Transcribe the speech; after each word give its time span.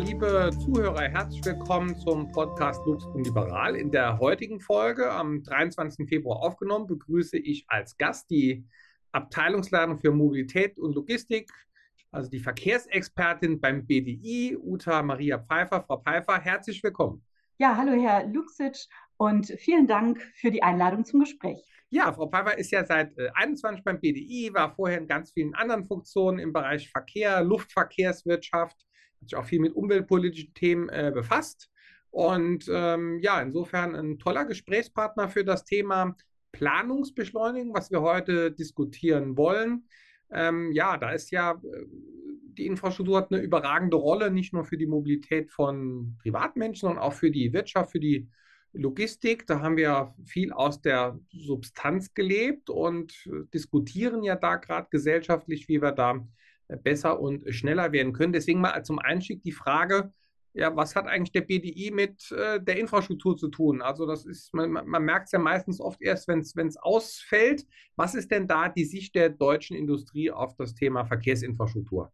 liebe 0.00 0.50
Zuhörer, 0.64 1.02
herzlich 1.02 1.44
willkommen 1.44 1.94
zum 1.94 2.32
Podcast 2.32 2.80
Lux 2.86 3.04
und 3.04 3.26
Liberal. 3.26 3.76
In 3.76 3.90
der 3.90 4.18
heutigen 4.18 4.58
Folge, 4.58 5.10
am 5.12 5.42
23. 5.42 6.08
Februar 6.08 6.38
aufgenommen, 6.38 6.86
begrüße 6.86 7.36
ich 7.36 7.66
als 7.68 7.98
Gast 7.98 8.30
die 8.30 8.64
Abteilungsleitung 9.12 9.98
für 9.98 10.10
Mobilität 10.10 10.78
und 10.78 10.94
Logistik, 10.94 11.50
also 12.12 12.30
die 12.30 12.38
Verkehrsexpertin 12.38 13.60
beim 13.60 13.86
BDI, 13.86 14.56
Uta 14.56 15.02
Maria 15.02 15.38
Pfeiffer. 15.38 15.82
Frau 15.82 16.00
Pfeiffer, 16.00 16.40
herzlich 16.40 16.82
willkommen. 16.82 17.22
Ja, 17.58 17.76
hallo 17.76 17.92
Herr 17.92 18.26
Luxic 18.26 18.86
und 19.18 19.48
vielen 19.58 19.86
Dank 19.86 20.18
für 20.34 20.50
die 20.50 20.62
Einladung 20.62 21.04
zum 21.04 21.20
Gespräch. 21.20 21.60
Ja, 21.90 22.10
Frau 22.10 22.26
Pfeiffer 22.26 22.56
ist 22.56 22.70
ja 22.70 22.86
seit 22.86 23.18
äh, 23.18 23.28
21 23.34 23.84
beim 23.84 24.00
BDI, 24.00 24.50
war 24.54 24.74
vorher 24.74 24.96
in 24.96 25.06
ganz 25.06 25.32
vielen 25.32 25.54
anderen 25.54 25.84
Funktionen 25.84 26.38
im 26.38 26.54
Bereich 26.54 26.88
Verkehr, 26.88 27.42
Luftverkehrswirtschaft, 27.42 28.86
sich 29.20 29.36
auch 29.36 29.44
viel 29.44 29.60
mit 29.60 29.74
umweltpolitischen 29.74 30.54
Themen 30.54 30.88
äh, 30.88 31.10
befasst. 31.14 31.70
Und 32.10 32.66
ähm, 32.72 33.20
ja, 33.20 33.40
insofern 33.40 33.94
ein 33.94 34.18
toller 34.18 34.44
Gesprächspartner 34.44 35.28
für 35.28 35.44
das 35.44 35.64
Thema 35.64 36.16
Planungsbeschleunigung, 36.52 37.74
was 37.74 37.90
wir 37.90 38.00
heute 38.00 38.50
diskutieren 38.50 39.36
wollen. 39.36 39.84
Ähm, 40.32 40.72
ja, 40.72 40.96
da 40.96 41.10
ist 41.10 41.30
ja, 41.30 41.52
äh, 41.52 41.84
die 42.58 42.66
Infrastruktur 42.66 43.18
hat 43.18 43.32
eine 43.32 43.42
überragende 43.42 43.96
Rolle, 43.96 44.30
nicht 44.30 44.52
nur 44.52 44.64
für 44.64 44.76
die 44.76 44.86
Mobilität 44.86 45.50
von 45.50 46.16
Privatmenschen, 46.20 46.88
sondern 46.88 47.04
auch 47.04 47.12
für 47.12 47.30
die 47.30 47.52
Wirtschaft, 47.52 47.92
für 47.92 48.00
die 48.00 48.28
Logistik, 48.72 49.46
da 49.48 49.60
haben 49.60 49.76
wir 49.76 50.14
viel 50.26 50.52
aus 50.52 50.80
der 50.80 51.18
Substanz 51.32 52.14
gelebt 52.14 52.70
und 52.70 53.12
diskutieren 53.52 54.22
ja 54.22 54.36
da 54.36 54.56
gerade 54.56 54.86
gesellschaftlich, 54.90 55.66
wie 55.68 55.82
wir 55.82 55.90
da 55.90 56.24
besser 56.76 57.20
und 57.20 57.42
schneller 57.54 57.92
werden 57.92 58.12
können. 58.12 58.32
Deswegen 58.32 58.60
mal 58.60 58.82
zum 58.82 58.98
Einstieg 58.98 59.42
die 59.42 59.52
Frage, 59.52 60.12
ja, 60.52 60.74
was 60.74 60.96
hat 60.96 61.06
eigentlich 61.06 61.32
der 61.32 61.42
BDI 61.42 61.92
mit 61.92 62.32
äh, 62.32 62.60
der 62.60 62.78
Infrastruktur 62.78 63.36
zu 63.36 63.48
tun? 63.48 63.82
Also 63.82 64.06
das 64.06 64.26
ist, 64.26 64.52
man, 64.52 64.70
man 64.70 65.02
merkt 65.04 65.26
es 65.26 65.32
ja 65.32 65.38
meistens 65.38 65.80
oft 65.80 66.02
erst, 66.02 66.26
wenn 66.28 66.40
es 66.40 66.76
ausfällt. 66.76 67.66
Was 67.96 68.14
ist 68.14 68.30
denn 68.30 68.48
da 68.48 68.68
die 68.68 68.84
Sicht 68.84 69.14
der 69.14 69.30
deutschen 69.30 69.76
Industrie 69.76 70.30
auf 70.30 70.56
das 70.56 70.74
Thema 70.74 71.04
Verkehrsinfrastruktur? 71.04 72.12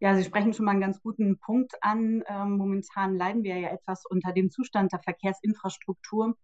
Ja, 0.00 0.14
Sie 0.14 0.24
sprechen 0.24 0.52
schon 0.52 0.64
mal 0.64 0.72
einen 0.72 0.80
ganz 0.80 1.00
guten 1.00 1.38
Punkt 1.38 1.74
an. 1.80 2.22
Ähm, 2.28 2.56
momentan 2.56 3.16
leiden 3.16 3.42
wir 3.42 3.56
ja 3.58 3.68
etwas 3.70 4.04
unter 4.06 4.32
dem 4.32 4.50
Zustand 4.50 4.92
der 4.92 5.00
Verkehrsinfrastruktur. 5.00 6.36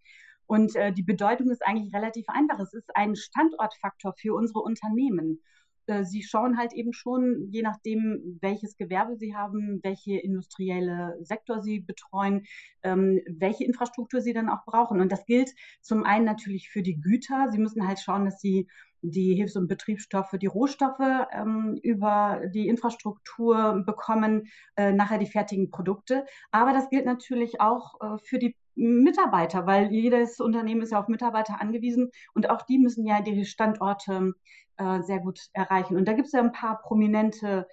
Und 0.46 0.76
äh, 0.76 0.92
die 0.92 1.02
Bedeutung 1.02 1.50
ist 1.50 1.64
eigentlich 1.64 1.94
relativ 1.94 2.28
einfach. 2.28 2.58
Es 2.60 2.74
ist 2.74 2.94
ein 2.94 3.16
Standortfaktor 3.16 4.14
für 4.16 4.34
unsere 4.34 4.60
Unternehmen. 4.60 5.40
Äh, 5.86 6.04
sie 6.04 6.22
schauen 6.22 6.58
halt 6.58 6.72
eben 6.72 6.92
schon, 6.92 7.48
je 7.50 7.62
nachdem, 7.62 8.38
welches 8.40 8.76
Gewerbe 8.76 9.16
Sie 9.16 9.34
haben, 9.34 9.80
welche 9.82 10.16
industrielle 10.16 11.16
Sektor 11.22 11.62
Sie 11.62 11.80
betreuen, 11.80 12.46
ähm, 12.82 13.20
welche 13.26 13.64
Infrastruktur 13.64 14.20
Sie 14.20 14.32
dann 14.32 14.48
auch 14.48 14.64
brauchen. 14.64 15.00
Und 15.00 15.12
das 15.12 15.26
gilt 15.26 15.50
zum 15.80 16.04
einen 16.04 16.24
natürlich 16.24 16.70
für 16.70 16.82
die 16.82 17.00
Güter. 17.00 17.48
Sie 17.50 17.58
müssen 17.58 17.86
halt 17.86 18.00
schauen, 18.00 18.24
dass 18.24 18.40
Sie 18.40 18.66
die 19.04 19.34
Hilfs- 19.34 19.56
und 19.56 19.68
Betriebsstoffe, 19.68 20.34
die 20.40 20.46
Rohstoffe 20.46 21.26
ähm, 21.32 21.78
über 21.82 22.40
die 22.52 22.68
Infrastruktur 22.68 23.82
bekommen, 23.84 24.48
äh, 24.76 24.92
nachher 24.92 25.18
die 25.18 25.26
fertigen 25.26 25.70
Produkte. 25.70 26.24
Aber 26.50 26.72
das 26.72 26.88
gilt 26.88 27.04
natürlich 27.04 27.60
auch 27.60 28.00
äh, 28.00 28.18
für 28.18 28.38
die 28.38 28.56
Mitarbeiter, 28.76 29.66
weil 29.66 29.92
jedes 29.92 30.40
Unternehmen 30.40 30.82
ist 30.82 30.92
ja 30.92 31.00
auf 31.00 31.08
Mitarbeiter 31.08 31.60
angewiesen 31.60 32.10
und 32.34 32.50
auch 32.50 32.62
die 32.62 32.78
müssen 32.78 33.06
ja 33.06 33.20
die 33.20 33.44
Standorte 33.44 34.32
äh, 34.78 35.02
sehr 35.02 35.20
gut 35.20 35.40
erreichen. 35.52 35.96
Und 35.96 36.08
da 36.08 36.14
gibt 36.14 36.26
es 36.26 36.32
ja 36.32 36.40
ein 36.40 36.52
paar 36.52 36.80
prominente 36.80 37.68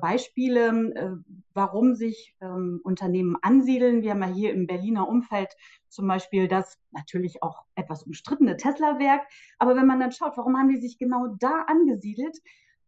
Beispiele, 0.00 0.92
äh, 0.94 1.10
warum 1.54 1.94
sich 1.94 2.34
ähm, 2.40 2.80
Unternehmen 2.82 3.36
ansiedeln. 3.42 4.02
Wir 4.02 4.10
haben 4.10 4.22
ja 4.22 4.28
hier 4.28 4.52
im 4.52 4.66
Berliner 4.66 5.08
Umfeld 5.08 5.56
zum 5.88 6.08
Beispiel 6.08 6.48
das 6.48 6.78
natürlich 6.90 7.42
auch 7.42 7.64
etwas 7.74 8.02
umstrittene 8.02 8.56
Tesla-Werk. 8.56 9.22
Aber 9.58 9.76
wenn 9.76 9.86
man 9.86 10.00
dann 10.00 10.12
schaut, 10.12 10.36
warum 10.36 10.56
haben 10.56 10.68
die 10.68 10.80
sich 10.80 10.98
genau 10.98 11.28
da 11.38 11.64
angesiedelt, 11.66 12.38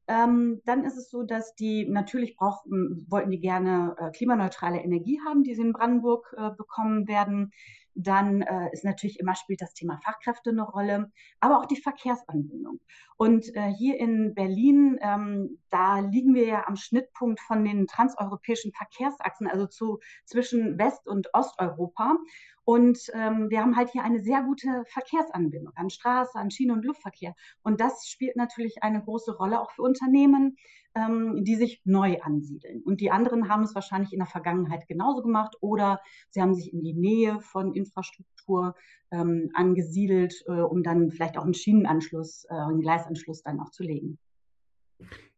ähm, 0.08 0.60
dann 0.64 0.84
ist 0.84 0.96
es 0.96 1.08
so, 1.10 1.22
dass 1.22 1.54
die 1.54 1.88
natürlich 1.88 2.36
brauchten, 2.36 3.06
wollten 3.08 3.30
die 3.30 3.40
gerne 3.40 3.94
äh, 3.98 4.10
klimaneutrale 4.10 4.80
Energie 4.80 5.20
haben, 5.24 5.44
die 5.44 5.54
sie 5.54 5.62
in 5.62 5.72
Brandenburg 5.72 6.34
äh, 6.36 6.50
bekommen 6.50 7.06
werden. 7.06 7.52
Dann 7.94 8.42
äh, 8.42 8.70
ist 8.72 8.84
natürlich 8.84 9.18
immer 9.18 9.34
spielt 9.34 9.60
das 9.60 9.74
Thema 9.74 9.98
Fachkräfte 10.04 10.50
eine 10.50 10.62
Rolle, 10.62 11.10
aber 11.40 11.58
auch 11.58 11.66
die 11.66 11.80
Verkehrsanbindung. 11.80 12.80
Und 13.16 13.54
äh, 13.54 13.72
hier 13.72 13.98
in 13.98 14.34
Berlin, 14.34 14.98
ähm, 15.02 15.58
da 15.70 15.98
liegen 15.98 16.34
wir 16.34 16.46
ja 16.46 16.66
am 16.66 16.76
Schnittpunkt 16.76 17.40
von 17.40 17.64
den 17.64 17.86
transeuropäischen 17.86 18.72
Verkehrsachsen, 18.72 19.46
also 19.46 19.66
zu, 19.66 19.98
zwischen 20.24 20.78
West- 20.78 21.06
und 21.06 21.28
Osteuropa. 21.34 22.16
Und 22.64 22.98
ähm, 23.14 23.50
wir 23.50 23.60
haben 23.60 23.76
halt 23.76 23.90
hier 23.90 24.04
eine 24.04 24.20
sehr 24.20 24.42
gute 24.42 24.84
Verkehrsanbindung 24.86 25.72
an 25.76 25.90
Straße, 25.90 26.38
an 26.38 26.50
Schiene- 26.50 26.74
und 26.74 26.84
Luftverkehr. 26.84 27.34
Und 27.62 27.80
das 27.80 28.06
spielt 28.06 28.36
natürlich 28.36 28.82
eine 28.82 29.02
große 29.02 29.36
Rolle 29.36 29.60
auch 29.60 29.72
für 29.72 29.82
Unternehmen, 29.82 30.56
ähm, 30.94 31.44
die 31.44 31.56
sich 31.56 31.80
neu 31.84 32.20
ansiedeln. 32.20 32.82
Und 32.82 33.00
die 33.00 33.10
anderen 33.10 33.48
haben 33.48 33.62
es 33.62 33.74
wahrscheinlich 33.74 34.12
in 34.12 34.18
der 34.18 34.26
Vergangenheit 34.26 34.88
genauso 34.88 35.22
gemacht 35.22 35.56
oder 35.60 36.00
sie 36.30 36.40
haben 36.40 36.54
sich 36.54 36.72
in 36.72 36.82
die 36.82 36.94
Nähe 36.94 37.40
von 37.40 37.74
Infrastruktur 37.74 38.74
ähm, 39.10 39.50
angesiedelt, 39.54 40.34
äh, 40.46 40.52
um 40.52 40.82
dann 40.82 41.10
vielleicht 41.10 41.38
auch 41.38 41.44
einen 41.44 41.54
Schienenanschluss, 41.54 42.44
äh, 42.48 42.54
einen 42.54 42.80
Gleisanschluss 42.80 43.42
dann 43.42 43.60
auch 43.60 43.70
zu 43.70 43.82
legen. 43.82 44.18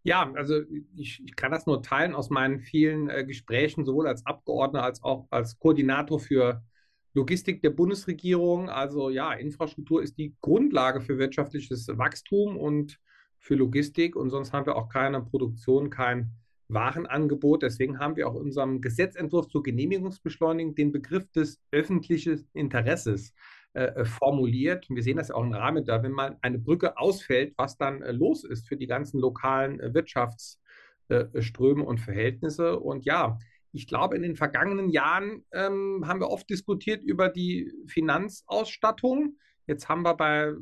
Ja, 0.02 0.32
also 0.34 0.60
ich, 0.96 1.22
ich, 1.24 1.36
kann 1.36 1.52
das 1.52 1.66
nur 1.66 1.82
teilen 1.82 2.14
aus 2.14 2.30
meinen 2.30 2.58
vielen 2.58 3.08
äh, 3.08 3.24
Gesprächen, 3.24 3.84
sowohl 3.84 4.08
als 4.08 4.26
Abgeordneter 4.26 4.84
als 4.84 5.02
auch 5.02 5.28
als 5.30 5.58
Koordinator 5.60 6.18
für 6.18 6.62
Logistik 7.14 7.62
der 7.62 7.70
Bundesregierung. 7.70 8.68
Also 8.68 9.10
ja, 9.10 9.32
Infrastruktur 9.32 10.02
ist 10.02 10.18
die 10.18 10.34
Grundlage 10.40 11.00
für 11.00 11.18
wirtschaftliches 11.18 11.86
Wachstum 11.88 12.56
und 12.56 12.98
für 13.42 13.56
Logistik 13.56 14.14
und 14.14 14.30
sonst 14.30 14.52
haben 14.52 14.66
wir 14.66 14.76
auch 14.76 14.88
keine 14.88 15.20
Produktion, 15.20 15.90
kein 15.90 16.30
Warenangebot. 16.68 17.62
Deswegen 17.62 17.98
haben 17.98 18.14
wir 18.14 18.28
auch 18.28 18.36
in 18.36 18.42
unserem 18.42 18.80
Gesetzentwurf 18.80 19.48
zur 19.48 19.64
Genehmigungsbeschleunigung 19.64 20.76
den 20.76 20.92
Begriff 20.92 21.28
des 21.32 21.60
öffentlichen 21.72 22.48
Interesses 22.52 23.34
äh, 23.74 23.82
äh, 23.82 24.04
formuliert. 24.04 24.86
wir 24.88 25.02
sehen 25.02 25.16
das 25.16 25.28
ja 25.28 25.34
auch 25.34 25.42
im 25.42 25.52
Rahmen 25.52 25.84
da, 25.84 26.04
wenn 26.04 26.12
mal 26.12 26.38
eine 26.40 26.60
Brücke 26.60 26.96
ausfällt, 26.96 27.52
was 27.56 27.76
dann 27.76 28.00
äh, 28.02 28.12
los 28.12 28.44
ist 28.44 28.68
für 28.68 28.76
die 28.76 28.86
ganzen 28.86 29.18
lokalen 29.18 29.80
äh, 29.80 29.92
Wirtschaftsströme 29.92 31.84
und 31.84 31.98
Verhältnisse. 31.98 32.78
Und 32.78 33.04
ja, 33.04 33.38
ich 33.72 33.88
glaube, 33.88 34.14
in 34.14 34.22
den 34.22 34.36
vergangenen 34.36 34.88
Jahren 34.88 35.44
ähm, 35.52 36.04
haben 36.06 36.20
wir 36.20 36.30
oft 36.30 36.48
diskutiert 36.48 37.02
über 37.02 37.28
die 37.28 37.72
Finanzausstattung. 37.88 39.36
Jetzt 39.66 39.88
haben 39.88 40.02
wir 40.02 40.14
bei, 40.14 40.52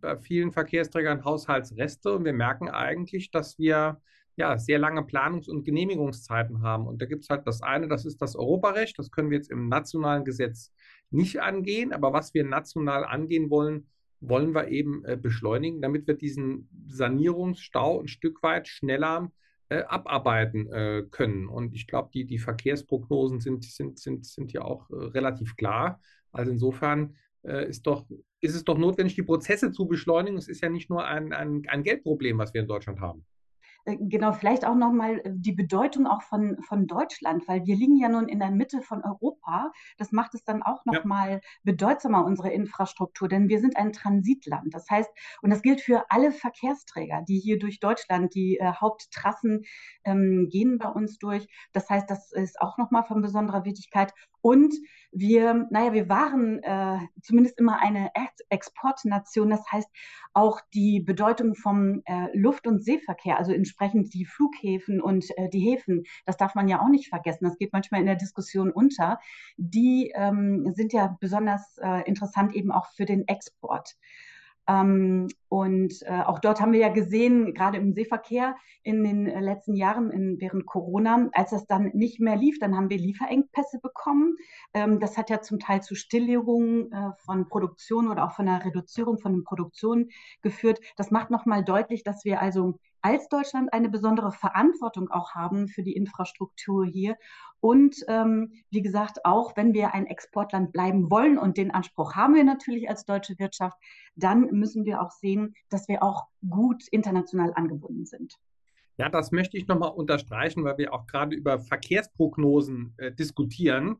bei 0.00 0.16
vielen 0.16 0.52
Verkehrsträgern 0.52 1.24
Haushaltsreste 1.24 2.14
und 2.14 2.24
wir 2.24 2.32
merken 2.32 2.68
eigentlich, 2.68 3.30
dass 3.30 3.58
wir 3.58 4.00
ja 4.36 4.56
sehr 4.56 4.78
lange 4.78 5.02
Planungs- 5.02 5.48
und 5.48 5.64
Genehmigungszeiten 5.64 6.62
haben. 6.62 6.86
Und 6.86 7.02
da 7.02 7.06
gibt 7.06 7.24
es 7.24 7.30
halt 7.30 7.46
das 7.46 7.60
eine, 7.60 7.88
das 7.88 8.04
ist 8.04 8.22
das 8.22 8.36
Europarecht. 8.36 8.98
Das 8.98 9.10
können 9.10 9.30
wir 9.30 9.36
jetzt 9.36 9.50
im 9.50 9.68
nationalen 9.68 10.24
Gesetz 10.24 10.72
nicht 11.10 11.40
angehen. 11.42 11.92
Aber 11.92 12.12
was 12.12 12.34
wir 12.34 12.44
national 12.44 13.04
angehen 13.04 13.50
wollen, 13.50 13.88
wollen 14.20 14.54
wir 14.54 14.68
eben 14.68 15.04
äh, 15.04 15.16
beschleunigen, 15.16 15.80
damit 15.80 16.06
wir 16.06 16.14
diesen 16.14 16.68
Sanierungsstau 16.86 18.00
ein 18.00 18.08
Stück 18.08 18.42
weit 18.42 18.68
schneller 18.68 19.30
äh, 19.68 19.82
abarbeiten 19.82 20.72
äh, 20.72 21.04
können. 21.10 21.48
Und 21.48 21.74
ich 21.74 21.86
glaube, 21.86 22.10
die, 22.12 22.24
die 22.24 22.38
Verkehrsprognosen 22.38 23.40
sind, 23.40 23.64
sind, 23.64 23.98
sind, 23.98 24.24
sind 24.24 24.52
ja 24.52 24.62
auch 24.62 24.88
äh, 24.90 24.94
relativ 24.94 25.56
klar. 25.56 26.00
Also 26.32 26.52
insofern 26.52 27.16
ist, 27.48 27.86
doch, 27.86 28.06
ist 28.40 28.54
es 28.54 28.64
doch 28.64 28.78
notwendig, 28.78 29.14
die 29.14 29.22
Prozesse 29.22 29.72
zu 29.72 29.86
beschleunigen. 29.86 30.38
Es 30.38 30.48
ist 30.48 30.60
ja 30.60 30.68
nicht 30.68 30.90
nur 30.90 31.04
ein, 31.04 31.32
ein, 31.32 31.62
ein 31.68 31.82
Geldproblem, 31.82 32.38
was 32.38 32.54
wir 32.54 32.60
in 32.60 32.68
Deutschland 32.68 33.00
haben. 33.00 33.24
Äh, 33.84 33.96
genau, 34.00 34.32
vielleicht 34.32 34.64
auch 34.64 34.74
nochmal 34.74 35.18
äh, 35.18 35.30
die 35.34 35.52
Bedeutung 35.52 36.06
auch 36.06 36.22
von, 36.22 36.58
von 36.62 36.86
Deutschland, 36.86 37.46
weil 37.48 37.64
wir 37.66 37.76
liegen 37.76 37.96
ja 37.96 38.08
nun 38.08 38.28
in 38.28 38.38
der 38.38 38.50
Mitte 38.50 38.82
von 38.82 39.02
Europa. 39.04 39.72
Das 39.96 40.12
macht 40.12 40.34
es 40.34 40.44
dann 40.44 40.62
auch 40.62 40.84
nochmal 40.84 41.30
ja. 41.30 41.40
bedeutsamer, 41.62 42.24
unsere 42.24 42.50
Infrastruktur, 42.50 43.28
denn 43.28 43.48
wir 43.48 43.60
sind 43.60 43.76
ein 43.76 43.92
Transitland. 43.92 44.74
Das 44.74 44.88
heißt, 44.90 45.10
und 45.42 45.50
das 45.50 45.62
gilt 45.62 45.80
für 45.80 46.10
alle 46.10 46.32
Verkehrsträger, 46.32 47.22
die 47.26 47.38
hier 47.38 47.58
durch 47.58 47.80
Deutschland, 47.80 48.34
die 48.34 48.58
äh, 48.58 48.72
Haupttrassen 48.72 49.64
ähm, 50.04 50.48
gehen 50.50 50.78
bei 50.78 50.88
uns 50.88 51.18
durch. 51.18 51.46
Das 51.72 51.88
heißt, 51.88 52.10
das 52.10 52.32
ist 52.32 52.60
auch 52.60 52.78
nochmal 52.78 53.04
von 53.04 53.22
besonderer 53.22 53.64
Wichtigkeit. 53.64 54.12
Und 54.40 54.74
wir, 55.10 55.66
naja, 55.70 55.92
wir 55.92 56.08
waren 56.08 56.62
äh, 56.62 56.98
zumindest 57.22 57.58
immer 57.58 57.80
eine 57.80 58.10
Exportnation. 58.50 59.50
Das 59.50 59.64
heißt, 59.70 59.88
auch 60.32 60.60
die 60.72 61.00
Bedeutung 61.00 61.54
vom 61.54 62.02
äh, 62.04 62.28
Luft- 62.34 62.66
und 62.66 62.84
Seeverkehr, 62.84 63.38
also 63.38 63.52
entsprechend 63.78 64.14
die 64.14 64.24
Flughäfen 64.24 65.00
und 65.00 65.26
äh, 65.36 65.48
die 65.48 65.60
Häfen, 65.60 66.04
das 66.26 66.36
darf 66.36 66.54
man 66.54 66.68
ja 66.68 66.80
auch 66.80 66.88
nicht 66.88 67.08
vergessen. 67.08 67.44
Das 67.44 67.58
geht 67.58 67.72
manchmal 67.72 68.00
in 68.00 68.06
der 68.06 68.16
Diskussion 68.16 68.70
unter. 68.70 69.20
Die 69.56 70.12
ähm, 70.14 70.72
sind 70.74 70.92
ja 70.92 71.16
besonders 71.20 71.78
äh, 71.78 72.02
interessant 72.06 72.54
eben 72.54 72.72
auch 72.72 72.86
für 72.86 73.04
den 73.04 73.26
Export. 73.28 73.96
Ähm, 74.68 75.28
und 75.48 76.02
äh, 76.02 76.20
auch 76.26 76.40
dort 76.40 76.60
haben 76.60 76.72
wir 76.72 76.80
ja 76.80 76.90
gesehen, 76.90 77.54
gerade 77.54 77.78
im 77.78 77.94
Seeverkehr 77.94 78.54
in 78.82 79.02
den 79.02 79.26
äh, 79.26 79.40
letzten 79.40 79.74
Jahren 79.74 80.10
in, 80.10 80.38
während 80.40 80.66
Corona, 80.66 81.30
als 81.32 81.50
das 81.50 81.66
dann 81.66 81.90
nicht 81.94 82.20
mehr 82.20 82.36
lief, 82.36 82.58
dann 82.58 82.76
haben 82.76 82.90
wir 82.90 82.98
Lieferengpässe 82.98 83.80
bekommen. 83.80 84.36
Ähm, 84.74 85.00
das 85.00 85.16
hat 85.16 85.30
ja 85.30 85.40
zum 85.40 85.58
Teil 85.58 85.82
zu 85.82 85.94
Stilllegungen 85.94 86.92
äh, 86.92 87.10
von 87.24 87.48
Produktion 87.48 88.08
oder 88.08 88.26
auch 88.26 88.32
von 88.32 88.46
einer 88.46 88.62
Reduzierung 88.62 89.18
von 89.18 89.42
Produktionen 89.42 90.10
geführt. 90.42 90.80
Das 90.96 91.10
macht 91.10 91.30
nochmal 91.30 91.64
deutlich, 91.64 92.02
dass 92.02 92.26
wir 92.26 92.42
also 92.42 92.78
als 93.00 93.28
Deutschland 93.28 93.72
eine 93.72 93.88
besondere 93.88 94.32
Verantwortung 94.32 95.08
auch 95.10 95.34
haben 95.34 95.68
für 95.68 95.82
die 95.82 95.94
Infrastruktur 95.94 96.84
hier. 96.84 97.16
Und 97.60 97.96
ähm, 98.06 98.52
wie 98.70 98.82
gesagt, 98.82 99.24
auch 99.24 99.56
wenn 99.56 99.74
wir 99.74 99.94
ein 99.94 100.06
Exportland 100.06 100.72
bleiben 100.72 101.10
wollen 101.10 101.38
und 101.38 101.56
den 101.56 101.70
Anspruch 101.70 102.14
haben 102.14 102.34
wir 102.34 102.44
natürlich 102.44 102.88
als 102.88 103.04
deutsche 103.04 103.38
Wirtschaft, 103.38 103.76
dann 104.14 104.42
müssen 104.52 104.84
wir 104.84 105.02
auch 105.02 105.10
sehen, 105.10 105.54
dass 105.68 105.88
wir 105.88 106.02
auch 106.02 106.26
gut 106.48 106.86
international 106.90 107.52
angebunden 107.54 108.04
sind. 108.04 108.34
Ja, 108.96 109.08
das 109.08 109.30
möchte 109.30 109.56
ich 109.56 109.68
nochmal 109.68 109.90
unterstreichen, 109.90 110.64
weil 110.64 110.78
wir 110.78 110.92
auch 110.92 111.06
gerade 111.06 111.36
über 111.36 111.58
Verkehrsprognosen 111.60 112.94
äh, 112.96 113.12
diskutieren. 113.12 113.98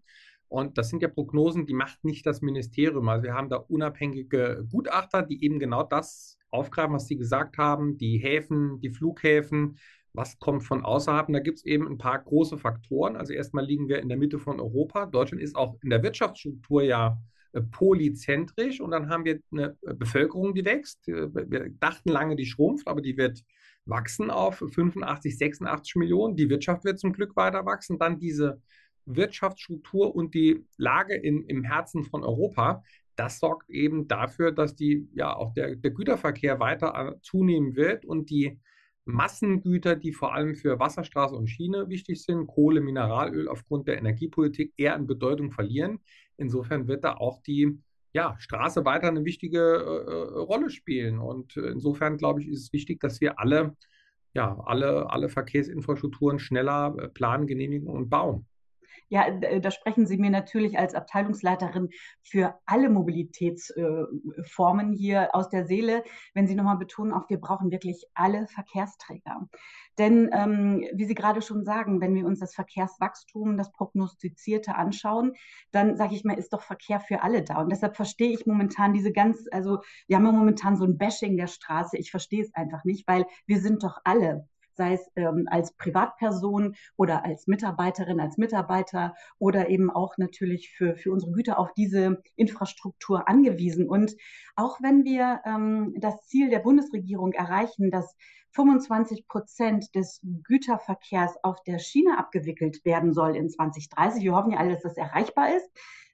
Und 0.48 0.78
das 0.78 0.88
sind 0.88 1.02
ja 1.02 1.08
Prognosen, 1.08 1.66
die 1.66 1.74
macht 1.74 2.04
nicht 2.04 2.26
das 2.26 2.40
Ministerium. 2.40 3.08
Also 3.08 3.24
wir 3.24 3.34
haben 3.34 3.48
da 3.48 3.56
unabhängige 3.56 4.66
Gutachter, 4.70 5.22
die 5.22 5.44
eben 5.44 5.58
genau 5.58 5.82
das 5.82 6.38
aufgreifen, 6.50 6.94
was 6.94 7.06
Sie 7.06 7.16
gesagt 7.16 7.58
haben, 7.58 7.98
die 7.98 8.18
Häfen, 8.18 8.80
die 8.80 8.90
Flughäfen, 8.90 9.78
was 10.18 10.38
kommt 10.38 10.64
von 10.64 10.84
außerhalb. 10.84 11.28
Und 11.28 11.34
da 11.34 11.40
gibt 11.40 11.58
es 11.58 11.64
eben 11.64 11.86
ein 11.86 11.96
paar 11.96 12.18
große 12.18 12.58
Faktoren. 12.58 13.16
Also 13.16 13.32
erstmal 13.32 13.64
liegen 13.64 13.88
wir 13.88 14.00
in 14.00 14.08
der 14.08 14.18
Mitte 14.18 14.38
von 14.38 14.60
Europa. 14.60 15.06
Deutschland 15.06 15.42
ist 15.42 15.56
auch 15.56 15.76
in 15.82 15.90
der 15.90 16.02
Wirtschaftsstruktur 16.02 16.82
ja 16.82 17.18
äh, 17.52 17.62
polyzentrisch 17.62 18.80
und 18.80 18.90
dann 18.90 19.08
haben 19.08 19.24
wir 19.24 19.40
eine 19.52 19.76
äh, 19.82 19.94
Bevölkerung, 19.94 20.54
die 20.54 20.64
wächst. 20.64 21.06
Wir 21.06 21.70
dachten 21.80 22.10
lange, 22.10 22.36
die 22.36 22.46
schrumpft, 22.46 22.88
aber 22.88 23.00
die 23.00 23.16
wird 23.16 23.44
wachsen 23.86 24.30
auf 24.30 24.58
85, 24.58 25.38
86 25.38 25.96
Millionen. 25.96 26.36
Die 26.36 26.50
Wirtschaft 26.50 26.84
wird 26.84 26.98
zum 26.98 27.12
Glück 27.12 27.36
weiter 27.36 27.64
wachsen. 27.64 27.98
Dann 27.98 28.18
diese 28.18 28.60
Wirtschaftsstruktur 29.06 30.14
und 30.14 30.34
die 30.34 30.66
Lage 30.76 31.14
in, 31.14 31.44
im 31.44 31.64
Herzen 31.64 32.04
von 32.04 32.22
Europa, 32.22 32.82
das 33.16 33.38
sorgt 33.38 33.70
eben 33.70 34.06
dafür, 34.08 34.52
dass 34.52 34.76
die, 34.76 35.08
ja, 35.14 35.34
auch 35.34 35.54
der, 35.54 35.76
der 35.76 35.90
Güterverkehr 35.92 36.60
weiter 36.60 36.94
äh, 36.94 37.20
zunehmen 37.22 37.76
wird 37.76 38.04
und 38.04 38.28
die 38.30 38.58
Massengüter, 39.08 39.96
die 39.96 40.12
vor 40.12 40.34
allem 40.34 40.54
für 40.54 40.78
Wasserstraße 40.78 41.34
und 41.34 41.48
Schiene 41.48 41.88
wichtig 41.88 42.22
sind, 42.22 42.46
Kohle, 42.46 42.82
Mineralöl 42.82 43.48
aufgrund 43.48 43.88
der 43.88 43.96
Energiepolitik 43.96 44.74
eher 44.76 44.94
an 44.94 45.06
Bedeutung 45.06 45.50
verlieren. 45.50 46.00
Insofern 46.36 46.86
wird 46.88 47.04
da 47.04 47.14
auch 47.14 47.42
die 47.42 47.80
ja, 48.12 48.36
Straße 48.38 48.84
weiter 48.84 49.08
eine 49.08 49.24
wichtige 49.24 49.58
äh, 49.58 50.10
äh 50.10 50.38
Rolle 50.40 50.68
spielen. 50.68 51.18
Und 51.18 51.56
äh, 51.56 51.68
insofern 51.68 52.18
glaube 52.18 52.42
ich, 52.42 52.48
ist 52.48 52.64
es 52.64 52.72
wichtig, 52.74 53.00
dass 53.00 53.20
wir 53.22 53.40
alle, 53.40 53.74
ja, 54.34 54.58
alle, 54.66 55.10
alle 55.10 55.30
Verkehrsinfrastrukturen 55.30 56.38
schneller 56.38 56.90
planen, 57.14 57.46
genehmigen 57.46 57.88
und 57.88 58.10
bauen. 58.10 58.46
Ja, 59.08 59.26
äh, 59.26 59.60
da 59.60 59.70
sprechen 59.70 60.06
Sie 60.06 60.18
mir 60.18 60.30
natürlich 60.30 60.78
als 60.78 60.94
Abteilungsleiterin 60.94 61.88
für 62.22 62.58
alle 62.66 62.90
Mobilitätsformen 62.90 64.92
hier 64.92 65.34
aus 65.34 65.48
der 65.48 65.66
Seele, 65.66 66.04
wenn 66.34 66.46
Sie 66.46 66.54
nochmal 66.54 66.78
betonen, 66.78 67.12
auch 67.12 67.28
wir 67.28 67.40
brauchen 67.40 67.70
wirklich 67.70 68.04
alle 68.14 68.46
Verkehrsträger. 68.46 69.48
Denn 69.98 70.30
ähm, 70.32 70.86
wie 70.92 71.04
Sie 71.04 71.14
gerade 71.14 71.42
schon 71.42 71.64
sagen, 71.64 72.00
wenn 72.00 72.14
wir 72.14 72.26
uns 72.26 72.40
das 72.40 72.54
Verkehrswachstum, 72.54 73.56
das 73.56 73.72
Prognostizierte 73.72 74.76
anschauen, 74.76 75.32
dann 75.72 75.96
sage 75.96 76.14
ich 76.14 76.24
mal, 76.24 76.38
ist 76.38 76.52
doch 76.52 76.62
Verkehr 76.62 77.00
für 77.00 77.22
alle 77.22 77.42
da. 77.42 77.60
Und 77.60 77.70
deshalb 77.70 77.96
verstehe 77.96 78.30
ich 78.30 78.46
momentan 78.46 78.92
diese 78.92 79.12
ganz, 79.12 79.46
also 79.50 79.80
wir 80.06 80.16
haben 80.16 80.26
ja 80.26 80.32
momentan 80.32 80.76
so 80.76 80.84
ein 80.84 80.98
Bashing 80.98 81.36
der 81.36 81.48
Straße. 81.48 81.96
Ich 81.96 82.10
verstehe 82.10 82.42
es 82.42 82.54
einfach 82.54 82.84
nicht, 82.84 83.08
weil 83.08 83.26
wir 83.46 83.60
sind 83.60 83.82
doch 83.82 83.98
alle 84.04 84.48
sei 84.78 84.94
es 84.94 85.10
ähm, 85.16 85.46
als 85.50 85.72
Privatperson 85.72 86.74
oder 86.96 87.24
als 87.24 87.46
Mitarbeiterin, 87.46 88.20
als 88.20 88.38
Mitarbeiter 88.38 89.14
oder 89.38 89.68
eben 89.68 89.90
auch 89.90 90.16
natürlich 90.16 90.70
für, 90.70 90.96
für 90.96 91.12
unsere 91.12 91.32
Güter 91.32 91.58
auf 91.58 91.74
diese 91.74 92.22
Infrastruktur 92.36 93.28
angewiesen. 93.28 93.88
Und 93.88 94.16
auch 94.56 94.80
wenn 94.80 95.04
wir 95.04 95.40
ähm, 95.44 95.94
das 95.98 96.26
Ziel 96.26 96.48
der 96.48 96.60
Bundesregierung 96.60 97.32
erreichen, 97.32 97.90
dass 97.90 98.16
25 98.52 99.26
Prozent 99.26 99.94
des 99.94 100.20
Güterverkehrs 100.44 101.34
auf 101.42 101.62
der 101.64 101.78
Schiene 101.78 102.18
abgewickelt 102.18 102.84
werden 102.84 103.12
soll 103.12 103.36
in 103.36 103.50
2030. 103.50 104.22
Wir 104.22 104.34
hoffen 104.34 104.52
ja 104.52 104.58
alle, 104.58 104.72
dass 104.72 104.82
das 104.82 104.96
erreichbar 104.96 105.54
ist. 105.54 105.68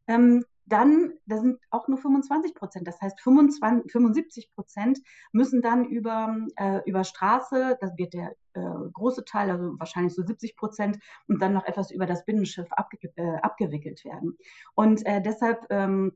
Ähm, 0.09 0.45
dann, 0.67 1.13
da 1.27 1.39
sind 1.39 1.59
auch 1.71 1.89
nur 1.89 1.99
25 1.99 2.55
Prozent. 2.55 2.87
Das 2.89 3.01
heißt, 3.01 3.21
25, 3.21 3.91
75 3.91 4.53
Prozent 4.55 4.99
müssen 5.33 5.63
dann 5.63 5.85
über, 5.85 6.37
äh, 6.57 6.81
über 6.87 7.05
Straße, 7.05 7.77
das 7.81 7.97
wird 7.97 8.15
der 8.15 8.35
äh, 8.55 8.61
große 8.93 9.25
Teil, 9.25 9.51
also 9.51 9.79
wahrscheinlich 9.79 10.15
so 10.15 10.23
70 10.23 10.57
Prozent, 10.57 10.99
und 11.29 11.41
dann 11.43 11.53
noch 11.53 11.67
etwas 11.67 11.91
über 11.91 12.07
das 12.07 12.25
Binnenschiff 12.25 12.71
abge 12.73 12.99
äh, 13.17 13.37
abgewickelt 13.43 14.05
werden. 14.05 14.37
Und 14.75 15.05
äh, 15.07 15.21
deshalb 15.21 15.67
ähm, 15.71 16.13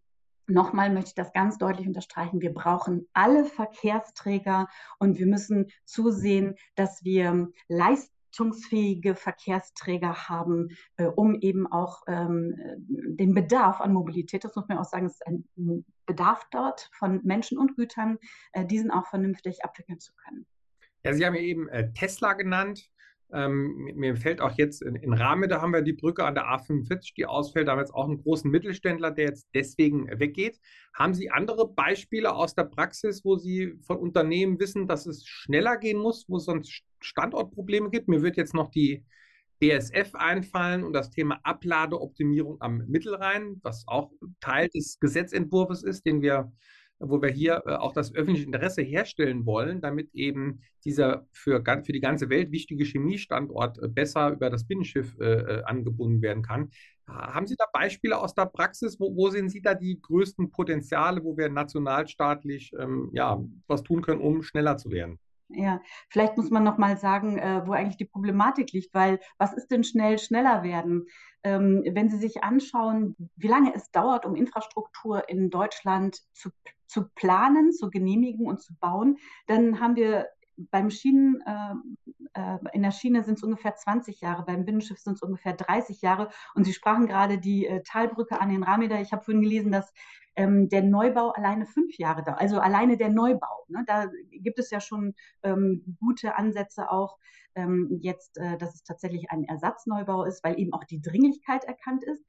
Nochmal 0.50 0.90
möchte 0.90 1.08
ich 1.08 1.14
das 1.14 1.34
ganz 1.34 1.58
deutlich 1.58 1.86
unterstreichen. 1.86 2.40
Wir 2.40 2.54
brauchen 2.54 3.06
alle 3.12 3.44
Verkehrsträger 3.44 4.66
und 4.98 5.18
wir 5.18 5.26
müssen 5.26 5.66
zusehen, 5.84 6.54
dass 6.74 7.04
wir 7.04 7.50
Leistungen 7.68 8.17
leistungsfähige 8.28 9.14
Verkehrsträger 9.14 10.28
haben, 10.28 10.68
äh, 10.96 11.04
um 11.04 11.40
eben 11.40 11.66
auch 11.66 12.02
ähm, 12.06 12.56
den 12.78 13.34
Bedarf 13.34 13.80
an 13.80 13.92
Mobilität, 13.92 14.44
das 14.44 14.54
muss 14.56 14.68
man 14.68 14.78
auch 14.78 14.84
sagen, 14.84 15.06
es 15.06 15.14
ist 15.14 15.26
ein 15.26 15.84
Bedarf 16.06 16.46
dort 16.50 16.90
von 16.92 17.20
Menschen 17.24 17.58
und 17.58 17.76
Gütern, 17.76 18.18
äh, 18.52 18.64
diesen 18.64 18.90
auch 18.90 19.06
vernünftig 19.06 19.64
abwickeln 19.64 20.00
zu 20.00 20.12
können. 20.14 20.46
Ja, 21.04 21.12
Sie 21.12 21.24
haben 21.24 21.34
ja 21.34 21.42
eben 21.42 21.68
äh, 21.68 21.92
Tesla 21.92 22.32
genannt. 22.34 22.90
Ähm, 23.30 23.90
mir 23.94 24.16
fällt 24.16 24.40
auch 24.40 24.56
jetzt 24.56 24.80
in, 24.80 24.94
in 24.96 25.12
Rame, 25.12 25.48
da 25.48 25.60
haben 25.60 25.74
wir 25.74 25.82
die 25.82 25.92
Brücke 25.92 26.24
an 26.24 26.34
der 26.34 26.44
A45, 26.44 27.14
die 27.14 27.26
ausfällt. 27.26 27.68
Da 27.68 27.72
haben 27.72 27.78
wir 27.78 27.82
jetzt 27.82 27.94
auch 27.94 28.08
einen 28.08 28.22
großen 28.22 28.50
Mittelständler, 28.50 29.10
der 29.10 29.26
jetzt 29.26 29.48
deswegen 29.54 30.08
weggeht. 30.18 30.58
Haben 30.94 31.12
Sie 31.12 31.30
andere 31.30 31.68
Beispiele 31.68 32.34
aus 32.34 32.54
der 32.54 32.64
Praxis, 32.64 33.26
wo 33.26 33.36
Sie 33.36 33.74
von 33.82 33.98
Unternehmen 33.98 34.58
wissen, 34.58 34.88
dass 34.88 35.04
es 35.04 35.26
schneller 35.26 35.76
gehen 35.76 35.98
muss, 35.98 36.24
wo 36.26 36.38
sonst 36.38 36.82
Standortprobleme 37.00 37.90
gibt? 37.90 38.08
Mir 38.08 38.22
wird 38.22 38.36
jetzt 38.36 38.54
noch 38.54 38.70
die 38.70 39.04
DSF 39.62 40.14
einfallen 40.14 40.84
und 40.84 40.92
das 40.92 41.10
Thema 41.10 41.40
Abladeoptimierung 41.42 42.60
am 42.60 42.84
Mittelrhein, 42.86 43.60
was 43.62 43.84
auch 43.86 44.12
Teil 44.40 44.68
des 44.68 44.98
Gesetzentwurfs 45.00 45.82
ist, 45.82 46.06
den 46.06 46.22
wir 46.22 46.52
wo 47.00 47.22
wir 47.22 47.30
hier 47.30 47.62
äh, 47.66 47.74
auch 47.74 47.92
das 47.92 48.14
öffentliche 48.14 48.46
Interesse 48.46 48.82
herstellen 48.82 49.46
wollen, 49.46 49.80
damit 49.80 50.12
eben 50.14 50.60
dieser 50.84 51.26
für, 51.32 51.62
für 51.84 51.92
die 51.92 52.00
ganze 52.00 52.28
Welt 52.28 52.50
wichtige 52.50 52.84
Chemiestandort 52.84 53.78
äh, 53.82 53.88
besser 53.88 54.30
über 54.30 54.50
das 54.50 54.66
Binnenschiff 54.66 55.16
äh, 55.20 55.62
angebunden 55.64 56.22
werden 56.22 56.42
kann. 56.42 56.70
Haben 57.06 57.46
Sie 57.46 57.56
da 57.56 57.64
Beispiele 57.72 58.18
aus 58.18 58.34
der 58.34 58.46
Praxis? 58.46 59.00
Wo, 59.00 59.16
wo 59.16 59.30
sehen 59.30 59.48
Sie 59.48 59.62
da 59.62 59.74
die 59.74 60.00
größten 60.00 60.50
Potenziale, 60.50 61.24
wo 61.24 61.36
wir 61.36 61.48
nationalstaatlich 61.48 62.72
ähm, 62.78 63.10
ja, 63.12 63.42
was 63.66 63.82
tun 63.82 64.02
können, 64.02 64.20
um 64.20 64.42
schneller 64.42 64.76
zu 64.76 64.90
werden? 64.90 65.18
Ja, 65.50 65.80
vielleicht 66.10 66.36
muss 66.36 66.50
man 66.50 66.62
noch 66.62 66.76
mal 66.76 66.98
sagen, 66.98 67.38
äh, 67.38 67.62
wo 67.66 67.72
eigentlich 67.72 67.96
die 67.96 68.04
Problematik 68.04 68.72
liegt, 68.72 68.92
weil 68.92 69.18
was 69.38 69.54
ist 69.54 69.70
denn 69.70 69.82
schnell 69.82 70.18
schneller 70.18 70.62
werden? 70.62 71.06
Ähm, 71.42 71.82
wenn 71.90 72.10
Sie 72.10 72.18
sich 72.18 72.44
anschauen, 72.44 73.16
wie 73.36 73.48
lange 73.48 73.74
es 73.74 73.90
dauert, 73.90 74.26
um 74.26 74.34
Infrastruktur 74.34 75.26
in 75.28 75.48
Deutschland 75.48 76.20
zu, 76.34 76.50
zu 76.86 77.08
planen, 77.14 77.72
zu 77.72 77.88
genehmigen 77.88 78.46
und 78.46 78.60
zu 78.60 78.74
bauen, 78.74 79.16
dann 79.46 79.80
haben 79.80 79.96
wir 79.96 80.28
beim 80.70 80.90
Schienen, 80.90 81.40
äh, 81.46 81.74
äh, 82.34 82.58
in 82.72 82.82
der 82.82 82.90
Schiene 82.90 83.22
sind 83.24 83.38
es 83.38 83.42
ungefähr 83.42 83.74
20 83.74 84.20
Jahre, 84.20 84.44
beim 84.44 84.64
Binnenschiff 84.64 84.98
sind 84.98 85.14
es 85.14 85.22
ungefähr 85.22 85.54
30 85.54 86.02
Jahre. 86.02 86.30
Und 86.54 86.64
Sie 86.64 86.72
sprachen 86.72 87.06
gerade 87.06 87.38
die 87.38 87.66
äh, 87.66 87.82
Talbrücke 87.82 88.40
an 88.40 88.50
den 88.50 88.62
Rameder. 88.62 89.00
Ich 89.00 89.12
habe 89.12 89.24
vorhin 89.24 89.42
gelesen, 89.42 89.72
dass 89.72 89.92
ähm, 90.36 90.68
der 90.68 90.82
Neubau 90.82 91.30
alleine 91.30 91.66
fünf 91.66 91.98
Jahre 91.98 92.22
dauert, 92.22 92.40
also 92.40 92.60
alleine 92.60 92.96
der 92.96 93.08
Neubau. 93.08 93.64
Ne? 93.68 93.82
Da 93.86 94.06
gibt 94.30 94.58
es 94.58 94.70
ja 94.70 94.80
schon 94.80 95.14
ähm, 95.42 95.96
gute 96.00 96.36
Ansätze 96.36 96.90
auch 96.90 97.18
ähm, 97.56 97.98
jetzt, 98.00 98.38
äh, 98.38 98.56
dass 98.56 98.74
es 98.74 98.84
tatsächlich 98.84 99.30
ein 99.30 99.44
Ersatzneubau 99.44 100.24
ist, 100.24 100.44
weil 100.44 100.58
eben 100.58 100.72
auch 100.72 100.84
die 100.84 101.00
Dringlichkeit 101.00 101.64
erkannt 101.64 102.04
ist. 102.04 102.24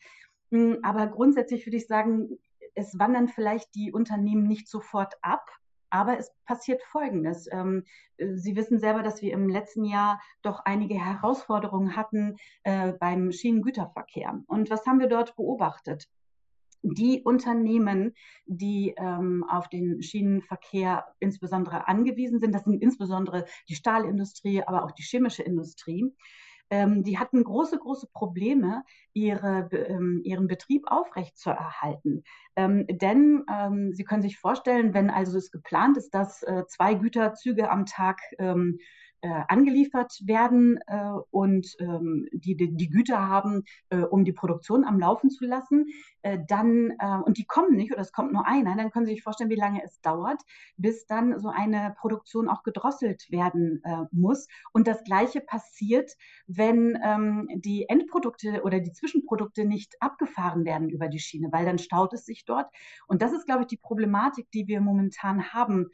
Hm, 0.52 0.80
aber 0.82 1.08
grundsätzlich 1.08 1.66
würde 1.66 1.78
ich 1.78 1.88
sagen, 1.88 2.40
es 2.74 2.98
wandern 2.98 3.28
vielleicht 3.28 3.76
die 3.76 3.92
Unternehmen 3.92 4.48
nicht 4.48 4.68
sofort 4.68 5.16
ab, 5.22 5.46
aber 5.90 6.18
es 6.18 6.32
passiert 6.46 6.82
Folgendes. 6.84 7.48
Ähm, 7.52 7.84
äh, 8.18 8.36
Sie 8.36 8.56
wissen 8.56 8.80
selber, 8.80 9.04
dass 9.04 9.22
wir 9.22 9.34
im 9.34 9.50
letzten 9.50 9.86
Jahr 9.86 10.22
doch 10.42 10.62
einige 10.66 10.96
Herausforderungen 10.96 11.96
hatten 11.96 12.38
äh, 12.64 12.94
beim 12.94 13.32
Schienengüterverkehr. 13.32 14.44
Und 14.48 14.70
was 14.70 14.86
haben 14.86 15.00
wir 15.00 15.08
dort 15.08 15.36
beobachtet? 15.36 16.10
die 16.82 17.22
Unternehmen, 17.24 18.16
die 18.46 18.94
ähm, 18.98 19.44
auf 19.50 19.68
den 19.70 20.02
Schienenverkehr 20.02 21.06
insbesondere 21.20 21.88
angewiesen 21.88 22.40
sind, 22.40 22.54
das 22.54 22.64
sind 22.64 22.82
insbesondere 22.82 23.46
die 23.68 23.76
Stahlindustrie, 23.76 24.64
aber 24.64 24.84
auch 24.86 24.92
die 24.92 25.04
chemische 25.04 25.44
Industrie, 25.44 26.06
ähm, 26.70 27.04
die 27.04 27.18
hatten 27.18 27.44
große, 27.44 27.78
große 27.80 28.08
Probleme, 28.14 28.84
ihre, 29.14 29.70
ähm, 29.72 30.22
ihren 30.24 30.48
Betrieb 30.48 30.84
aufrechtzuerhalten. 30.88 32.24
Ähm, 32.56 32.86
denn 32.88 33.46
ähm, 33.52 33.94
Sie 33.94 34.04
können 34.04 34.22
sich 34.22 34.38
vorstellen, 34.38 34.94
wenn 34.94 35.10
also 35.10 35.38
es 35.38 35.52
geplant 35.52 35.98
ist, 35.98 36.14
dass 36.14 36.44
äh, 36.44 36.64
zwei 36.68 36.94
Güterzüge 36.94 37.70
am 37.70 37.86
Tag 37.86 38.20
ähm, 38.38 38.80
äh, 39.22 39.44
angeliefert 39.48 40.14
werden 40.24 40.80
äh, 40.88 41.12
und 41.32 41.76
ähm, 41.80 42.28
die, 42.32 42.56
die, 42.56 42.76
die 42.76 42.90
Güter 42.90 43.28
haben, 43.28 43.64
äh, 43.90 43.98
um 44.00 44.24
die 44.24 44.34
Produktion 44.34 44.86
am 44.86 45.00
Laufen 45.00 45.30
zu 45.30 45.46
lassen, 45.46 45.88
äh, 46.22 46.40
dann, 46.48 46.92
äh, 47.00 47.18
und 47.26 47.38
die 47.38 47.46
kommen 47.46 47.76
nicht 47.76 47.92
oder 47.92 48.02
es 48.02 48.12
kommt 48.12 48.34
nur 48.34 48.46
einer, 48.46 48.76
dann 48.76 48.92
können 48.92 49.06
Sie 49.06 49.14
sich 49.14 49.24
vorstellen, 49.24 49.50
wie 49.50 49.56
lange 49.56 49.84
es 49.84 50.02
dauert, 50.02 50.42
bis 50.76 51.06
dann 51.06 51.40
so 51.40 51.50
eine 51.50 51.96
Produktion 51.98 52.50
auch 52.50 52.64
gedrosselt 52.64 53.32
werden 53.32 53.82
äh, 53.84 54.04
muss. 54.12 54.48
Und 54.74 54.88
das 54.88 55.04
Gleiche 55.04 55.42
passiert, 55.42 56.12
wenn 56.48 56.98
ähm, 57.04 57.48
die 57.56 57.88
Endprodukte 57.88 58.64
oder 58.64 58.80
die 58.80 58.92
Zwischenprodukte 58.92 59.66
nicht 59.66 59.96
abgefahren 60.02 60.66
werden 60.66 60.90
über 60.90 61.08
die 61.08 61.20
Schiene, 61.20 61.50
weil 61.52 61.66
dann 61.66 61.78
staut 61.78 62.14
es 62.14 62.26
sich 62.26 62.44
dort. 62.46 62.70
Und 63.08 63.22
das 63.22 63.32
ist, 63.32 63.46
glaube 63.46 63.62
ich, 63.62 63.68
die 63.68 63.78
Problematik, 63.78 64.52
die 64.52 64.68
wir 64.68 64.82
momentan 64.82 65.54
haben. 65.54 65.90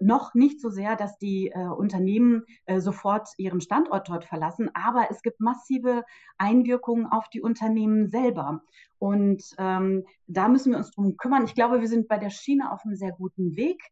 Noch 0.00 0.34
nicht 0.34 0.60
so 0.60 0.68
sehr, 0.68 0.96
dass 0.96 1.18
die 1.18 1.52
Unternehmen 1.76 2.44
sofort 2.78 3.28
ihren 3.38 3.60
Standort 3.60 4.08
dort 4.08 4.24
verlassen, 4.24 4.70
aber 4.74 5.08
es 5.10 5.22
gibt 5.22 5.40
massive 5.40 6.04
Einwirkungen 6.38 7.06
auf 7.06 7.28
die 7.30 7.40
Unternehmen 7.40 8.08
selber. 8.08 8.62
Und 8.98 9.42
ähm, 9.58 10.04
da 10.26 10.48
müssen 10.48 10.72
wir 10.72 10.78
uns 10.78 10.90
drum 10.90 11.16
kümmern. 11.16 11.44
Ich 11.44 11.54
glaube, 11.54 11.80
wir 11.80 11.88
sind 11.88 12.06
bei 12.06 12.18
der 12.18 12.30
Schiene 12.30 12.70
auf 12.70 12.84
einem 12.84 12.94
sehr 12.94 13.12
guten 13.12 13.56
Weg. 13.56 13.82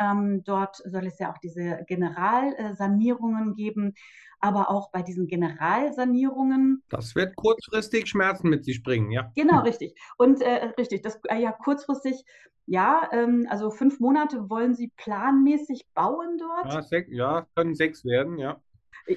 Ähm, 0.00 0.42
dort 0.44 0.76
soll 0.84 1.06
es 1.06 1.18
ja 1.18 1.32
auch 1.32 1.38
diese 1.38 1.84
Generalsanierungen 1.86 3.54
geben, 3.54 3.94
aber 4.40 4.70
auch 4.70 4.90
bei 4.90 5.02
diesen 5.02 5.26
Generalsanierungen. 5.26 6.82
Das 6.88 7.14
wird 7.14 7.36
kurzfristig 7.36 8.08
Schmerzen 8.08 8.48
mit 8.48 8.64
sich 8.64 8.82
bringen, 8.82 9.10
ja. 9.10 9.30
Genau, 9.36 9.60
richtig. 9.60 9.94
Und 10.18 10.42
äh, 10.42 10.72
richtig, 10.78 11.02
das 11.02 11.20
äh, 11.28 11.40
ja 11.40 11.52
kurzfristig, 11.52 12.24
ja, 12.66 13.08
ähm, 13.12 13.46
also 13.50 13.70
fünf 13.70 14.00
Monate 14.00 14.48
wollen 14.48 14.74
Sie 14.74 14.90
planmäßig 14.96 15.86
bauen 15.94 16.38
dort? 16.38 16.72
Ja, 16.72 16.82
sech, 16.82 17.06
ja 17.08 17.46
können 17.54 17.74
sechs 17.74 18.04
werden, 18.04 18.38
ja. 18.38 18.60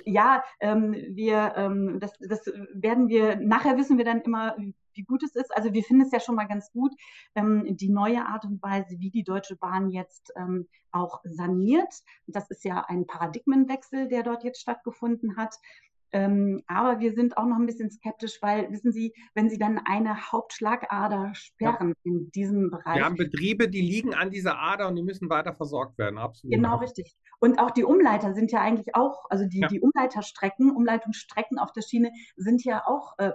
Ja, 0.05 0.43
ähm, 0.59 0.93
wir, 1.11 1.53
ähm, 1.55 1.99
das, 1.99 2.11
das 2.19 2.45
werden 2.73 3.07
wir, 3.07 3.37
nachher 3.37 3.77
wissen 3.77 3.97
wir 3.97 4.03
dann 4.03 4.21
immer, 4.21 4.57
wie 4.97 5.03
gut 5.03 5.23
es 5.23 5.35
ist. 5.35 5.55
Also 5.55 5.73
wir 5.73 5.83
finden 5.83 6.03
es 6.03 6.11
ja 6.11 6.19
schon 6.19 6.35
mal 6.35 6.47
ganz 6.47 6.71
gut, 6.71 6.91
ähm, 7.35 7.77
die 7.77 7.89
neue 7.89 8.25
Art 8.25 8.43
und 8.43 8.61
Weise, 8.61 8.99
wie 8.99 9.11
die 9.11 9.23
Deutsche 9.23 9.55
Bahn 9.55 9.89
jetzt 9.89 10.33
ähm, 10.35 10.67
auch 10.91 11.21
saniert. 11.23 11.93
Das 12.25 12.49
ist 12.49 12.65
ja 12.65 12.83
ein 12.87 13.05
Paradigmenwechsel, 13.05 14.09
der 14.09 14.23
dort 14.23 14.43
jetzt 14.43 14.59
stattgefunden 14.59 15.37
hat. 15.37 15.55
Ähm, 16.11 16.63
aber 16.67 16.99
wir 16.99 17.13
sind 17.13 17.37
auch 17.37 17.45
noch 17.45 17.57
ein 17.57 17.65
bisschen 17.65 17.91
skeptisch, 17.91 18.39
weil, 18.41 18.71
wissen 18.71 18.91
Sie, 18.91 19.13
wenn 19.33 19.49
Sie 19.49 19.57
dann 19.57 19.79
eine 19.85 20.31
Hauptschlagader 20.31 21.31
sperren 21.33 21.89
ja. 21.89 22.11
in 22.11 22.31
diesem 22.31 22.71
Bereich. 22.71 22.95
Wir 22.95 23.05
haben 23.05 23.15
Betriebe, 23.15 23.67
die 23.67 23.81
liegen 23.81 24.13
an 24.13 24.31
dieser 24.31 24.59
Ader 24.59 24.87
und 24.87 24.95
die 24.95 25.03
müssen 25.03 25.29
weiter 25.29 25.53
versorgt 25.53 25.97
werden, 25.97 26.17
absolut. 26.17 26.53
Genau, 26.53 26.77
richtig. 26.77 27.15
Und 27.39 27.59
auch 27.59 27.71
die 27.71 27.83
Umleiter 27.83 28.33
sind 28.33 28.51
ja 28.51 28.61
eigentlich 28.61 28.95
auch, 28.95 29.25
also 29.29 29.45
die, 29.45 29.59
ja. 29.59 29.67
die 29.67 29.81
Umleiterstrecken, 29.81 30.71
Umleitungsstrecken 30.71 31.59
auf 31.59 31.71
der 31.71 31.81
Schiene 31.81 32.11
sind 32.35 32.63
ja 32.63 32.83
auch 32.85 33.17
äh, 33.17 33.31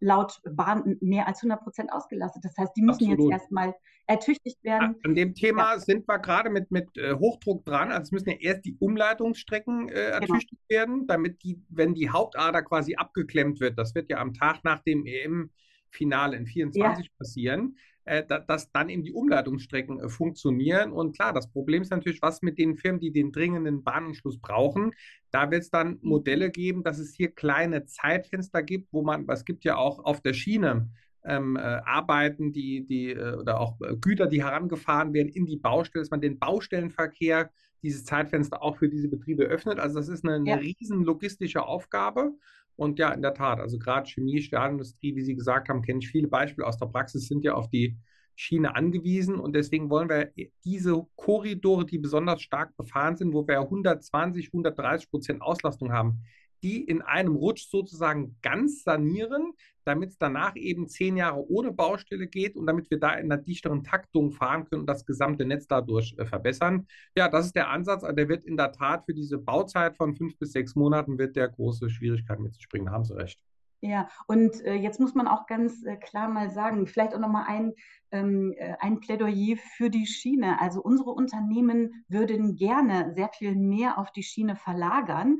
laut 0.00 0.40
Bahn 0.50 0.96
mehr 1.00 1.26
als 1.26 1.38
100 1.38 1.62
Prozent 1.62 1.92
ausgelastet. 1.92 2.44
Das 2.44 2.56
heißt, 2.56 2.72
die 2.76 2.82
müssen 2.82 3.04
Absolut. 3.04 3.32
jetzt 3.32 3.42
erstmal 3.42 3.74
ertüchtigt 4.06 4.62
werden. 4.64 4.96
An 5.04 5.14
dem 5.14 5.34
Thema 5.34 5.74
ja. 5.74 5.78
sind 5.78 6.08
wir 6.08 6.18
gerade 6.18 6.50
mit, 6.50 6.70
mit 6.70 6.96
äh, 6.96 7.14
Hochdruck 7.14 7.64
dran. 7.64 7.90
Also 7.90 8.02
es 8.02 8.12
müssen 8.12 8.30
ja 8.30 8.36
erst 8.40 8.64
die 8.64 8.76
Umleitungsstrecken 8.78 9.88
äh, 9.88 9.92
genau. 9.92 10.06
ertüchtigt 10.14 10.62
genau. 10.68 10.80
werden, 10.80 11.06
damit 11.06 11.42
die, 11.42 11.62
wenn 11.68 11.94
die 11.94 12.10
Hauptader 12.10 12.62
quasi 12.62 12.96
abgeklemmt 12.96 13.60
wird, 13.60 13.78
das 13.78 13.94
wird 13.94 14.10
ja 14.10 14.18
am 14.18 14.34
Tag 14.34 14.64
nach 14.64 14.82
dem 14.82 15.04
EM-Finale 15.06 16.36
in 16.36 16.46
24 16.46 17.06
ja. 17.06 17.12
passieren, 17.18 17.76
dass 18.46 18.72
dann 18.72 18.88
eben 18.88 19.02
die 19.02 19.12
Umleitungsstrecken 19.12 20.00
äh, 20.00 20.08
funktionieren. 20.08 20.92
Und 20.92 21.14
klar, 21.14 21.32
das 21.32 21.50
Problem 21.50 21.82
ist 21.82 21.90
natürlich, 21.90 22.22
was 22.22 22.42
mit 22.42 22.58
den 22.58 22.76
Firmen, 22.76 23.00
die 23.00 23.12
den 23.12 23.32
dringenden 23.32 23.82
Bahnanschluss 23.82 24.40
brauchen. 24.40 24.92
Da 25.30 25.50
wird 25.50 25.62
es 25.62 25.70
dann 25.70 25.90
mhm. 25.90 25.98
Modelle 26.02 26.50
geben, 26.50 26.82
dass 26.82 26.98
es 26.98 27.14
hier 27.14 27.30
kleine 27.30 27.84
Zeitfenster 27.84 28.62
gibt, 28.62 28.92
wo 28.92 29.02
man, 29.02 29.26
es 29.28 29.44
gibt 29.44 29.64
ja 29.64 29.76
auch 29.76 30.04
auf 30.04 30.20
der 30.20 30.32
Schiene 30.32 30.88
ähm, 31.24 31.56
äh, 31.56 31.60
Arbeiten, 31.60 32.52
die, 32.52 32.86
die, 32.86 33.10
äh, 33.10 33.34
oder 33.34 33.60
auch 33.60 33.80
äh, 33.82 33.96
Güter, 33.96 34.26
die 34.26 34.42
herangefahren 34.42 35.12
werden 35.12 35.28
in 35.28 35.46
die 35.46 35.56
Baustelle, 35.56 36.02
dass 36.02 36.10
man 36.10 36.20
den 36.20 36.38
Baustellenverkehr, 36.38 37.50
dieses 37.82 38.04
Zeitfenster 38.04 38.60
auch 38.62 38.76
für 38.78 38.88
diese 38.88 39.08
Betriebe 39.08 39.44
öffnet. 39.44 39.78
Also 39.78 39.98
das 39.98 40.08
ist 40.08 40.24
eine, 40.24 40.36
eine 40.36 40.48
ja. 40.48 40.56
riesen 40.56 41.04
logistische 41.04 41.64
Aufgabe. 41.64 42.32
Und 42.78 43.00
ja, 43.00 43.10
in 43.10 43.22
der 43.22 43.34
Tat, 43.34 43.58
also 43.58 43.76
gerade 43.76 44.08
Chemie, 44.08 44.40
Stahlindustrie, 44.40 45.16
wie 45.16 45.24
Sie 45.24 45.34
gesagt 45.34 45.68
haben, 45.68 45.82
kenne 45.82 45.98
ich 45.98 46.08
viele 46.08 46.28
Beispiele 46.28 46.64
aus 46.64 46.78
der 46.78 46.86
Praxis, 46.86 47.26
sind 47.26 47.42
ja 47.42 47.54
auf 47.54 47.68
die 47.70 47.98
Schiene 48.36 48.76
angewiesen. 48.76 49.40
Und 49.40 49.56
deswegen 49.56 49.90
wollen 49.90 50.08
wir 50.08 50.30
diese 50.64 51.04
Korridore, 51.16 51.84
die 51.84 51.98
besonders 51.98 52.40
stark 52.40 52.76
befahren 52.76 53.16
sind, 53.16 53.34
wo 53.34 53.48
wir 53.48 53.58
120, 53.58 54.46
130 54.46 55.10
Prozent 55.10 55.42
Auslastung 55.42 55.92
haben, 55.92 56.22
die 56.62 56.82
in 56.82 57.02
einem 57.02 57.36
Rutsch 57.36 57.68
sozusagen 57.68 58.36
ganz 58.42 58.82
sanieren, 58.82 59.52
damit 59.84 60.10
es 60.10 60.18
danach 60.18 60.54
eben 60.56 60.88
zehn 60.88 61.16
Jahre 61.16 61.48
ohne 61.48 61.72
Baustelle 61.72 62.26
geht 62.26 62.56
und 62.56 62.66
damit 62.66 62.90
wir 62.90 63.00
da 63.00 63.14
in 63.14 63.32
einer 63.32 63.42
dichteren 63.42 63.84
Taktung 63.84 64.32
fahren 64.32 64.66
können 64.66 64.80
und 64.80 64.86
das 64.86 65.06
gesamte 65.06 65.46
Netz 65.46 65.66
dadurch 65.66 66.14
äh, 66.18 66.26
verbessern. 66.26 66.86
Ja, 67.16 67.28
das 67.28 67.46
ist 67.46 67.56
der 67.56 67.70
Ansatz. 67.70 68.02
Der 68.02 68.28
wird 68.28 68.44
in 68.44 68.56
der 68.56 68.72
Tat 68.72 69.06
für 69.06 69.14
diese 69.14 69.38
Bauzeit 69.38 69.96
von 69.96 70.14
fünf 70.14 70.38
bis 70.38 70.52
sechs 70.52 70.74
Monaten 70.74 71.18
wird 71.18 71.36
der 71.36 71.48
große 71.48 71.88
Schwierigkeiten 71.88 72.42
mit 72.42 72.54
sich 72.54 72.68
bringen. 72.68 72.86
Da 72.86 72.92
haben 72.92 73.04
Sie 73.04 73.16
recht. 73.16 73.42
Ja, 73.80 74.08
und 74.26 74.60
äh, 74.64 74.74
jetzt 74.74 74.98
muss 74.98 75.14
man 75.14 75.28
auch 75.28 75.46
ganz 75.46 75.84
äh, 75.84 75.96
klar 75.96 76.28
mal 76.28 76.50
sagen, 76.50 76.86
vielleicht 76.88 77.14
auch 77.14 77.20
nochmal 77.20 77.44
ein, 77.46 77.74
ähm, 78.10 78.52
äh, 78.58 78.74
ein 78.80 78.98
Plädoyer 78.98 79.56
für 79.76 79.88
die 79.88 80.06
Schiene. 80.06 80.60
Also 80.60 80.82
unsere 80.82 81.10
Unternehmen 81.10 82.04
würden 82.08 82.56
gerne 82.56 83.12
sehr 83.14 83.28
viel 83.28 83.54
mehr 83.54 83.98
auf 83.98 84.10
die 84.10 84.24
Schiene 84.24 84.56
verlagern. 84.56 85.38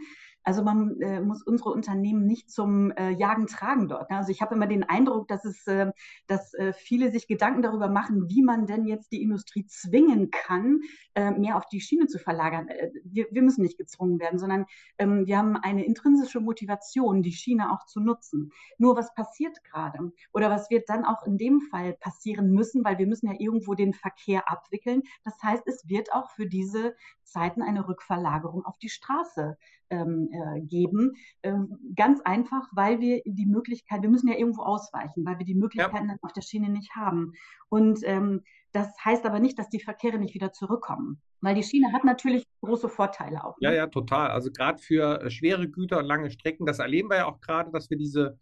Also 0.48 0.62
man 0.62 0.98
äh, 1.02 1.20
muss 1.20 1.42
unsere 1.42 1.68
Unternehmen 1.68 2.24
nicht 2.24 2.50
zum 2.50 2.90
äh, 2.92 3.10
Jagen 3.10 3.48
tragen 3.48 3.86
dort. 3.86 4.08
Ne? 4.08 4.16
Also 4.16 4.32
ich 4.32 4.40
habe 4.40 4.54
immer 4.54 4.66
den 4.66 4.82
Eindruck, 4.82 5.28
dass 5.28 5.44
es, 5.44 5.66
äh, 5.66 5.92
dass 6.26 6.54
äh, 6.54 6.72
viele 6.72 7.12
sich 7.12 7.28
Gedanken 7.28 7.60
darüber 7.60 7.90
machen, 7.90 8.30
wie 8.30 8.42
man 8.42 8.64
denn 8.64 8.86
jetzt 8.86 9.12
die 9.12 9.20
Industrie 9.20 9.66
zwingen 9.66 10.30
kann, 10.30 10.80
äh, 11.14 11.32
mehr 11.32 11.58
auf 11.58 11.66
die 11.66 11.82
Schiene 11.82 12.06
zu 12.06 12.18
verlagern. 12.18 12.66
Äh, 12.68 12.92
wir, 13.04 13.26
wir 13.30 13.42
müssen 13.42 13.60
nicht 13.60 13.76
gezwungen 13.76 14.20
werden, 14.20 14.38
sondern 14.38 14.64
ähm, 14.96 15.26
wir 15.26 15.36
haben 15.36 15.54
eine 15.54 15.84
intrinsische 15.84 16.40
Motivation, 16.40 17.20
die 17.20 17.32
Schiene 17.32 17.70
auch 17.70 17.84
zu 17.84 18.00
nutzen. 18.00 18.50
Nur 18.78 18.96
was 18.96 19.12
passiert 19.12 19.62
gerade? 19.64 20.12
Oder 20.32 20.48
was 20.48 20.70
wird 20.70 20.88
dann 20.88 21.04
auch 21.04 21.26
in 21.26 21.36
dem 21.36 21.60
Fall 21.60 21.92
passieren 21.92 22.52
müssen, 22.52 22.86
weil 22.86 22.96
wir 22.96 23.06
müssen 23.06 23.26
ja 23.26 23.34
irgendwo 23.38 23.74
den 23.74 23.92
Verkehr 23.92 24.50
abwickeln. 24.50 25.02
Das 25.24 25.34
heißt, 25.42 25.64
es 25.66 25.86
wird 25.90 26.10
auch 26.14 26.30
für 26.30 26.46
diese 26.46 26.94
Zeiten 27.22 27.60
eine 27.60 27.86
Rückverlagerung 27.86 28.64
auf 28.64 28.78
die 28.78 28.88
Straße 28.88 29.58
ähm, 29.90 30.28
äh, 30.38 30.60
geben. 30.60 31.16
Ähm, 31.42 31.76
ganz 31.96 32.20
einfach, 32.20 32.68
weil 32.72 33.00
wir 33.00 33.22
die 33.24 33.46
Möglichkeit, 33.46 34.02
wir 34.02 34.08
müssen 34.08 34.28
ja 34.28 34.36
irgendwo 34.36 34.62
ausweichen, 34.62 35.24
weil 35.24 35.38
wir 35.38 35.46
die 35.46 35.54
Möglichkeiten 35.54 36.08
ja. 36.08 36.16
auf 36.22 36.32
der 36.32 36.42
Schiene 36.42 36.68
nicht 36.68 36.94
haben. 36.94 37.32
Und 37.68 38.00
ähm, 38.04 38.42
das 38.72 38.88
heißt 39.04 39.24
aber 39.26 39.40
nicht, 39.40 39.58
dass 39.58 39.68
die 39.68 39.80
Verkehre 39.80 40.18
nicht 40.18 40.34
wieder 40.34 40.52
zurückkommen, 40.52 41.20
weil 41.40 41.54
die 41.54 41.62
Schiene 41.62 41.92
hat 41.92 42.04
natürlich 42.04 42.46
große 42.60 42.88
Vorteile 42.88 43.44
auch. 43.44 43.56
Ne? 43.60 43.68
Ja, 43.68 43.72
ja, 43.72 43.86
total. 43.86 44.30
Also 44.30 44.50
gerade 44.50 44.78
für 44.78 45.22
äh, 45.22 45.30
schwere 45.30 45.68
Güter 45.68 45.98
und 45.98 46.04
lange 46.04 46.30
Strecken, 46.30 46.66
das 46.66 46.78
erleben 46.78 47.10
wir 47.10 47.16
ja 47.18 47.26
auch 47.26 47.40
gerade, 47.40 47.70
dass 47.70 47.90
wir 47.90 47.96
diese 47.96 48.38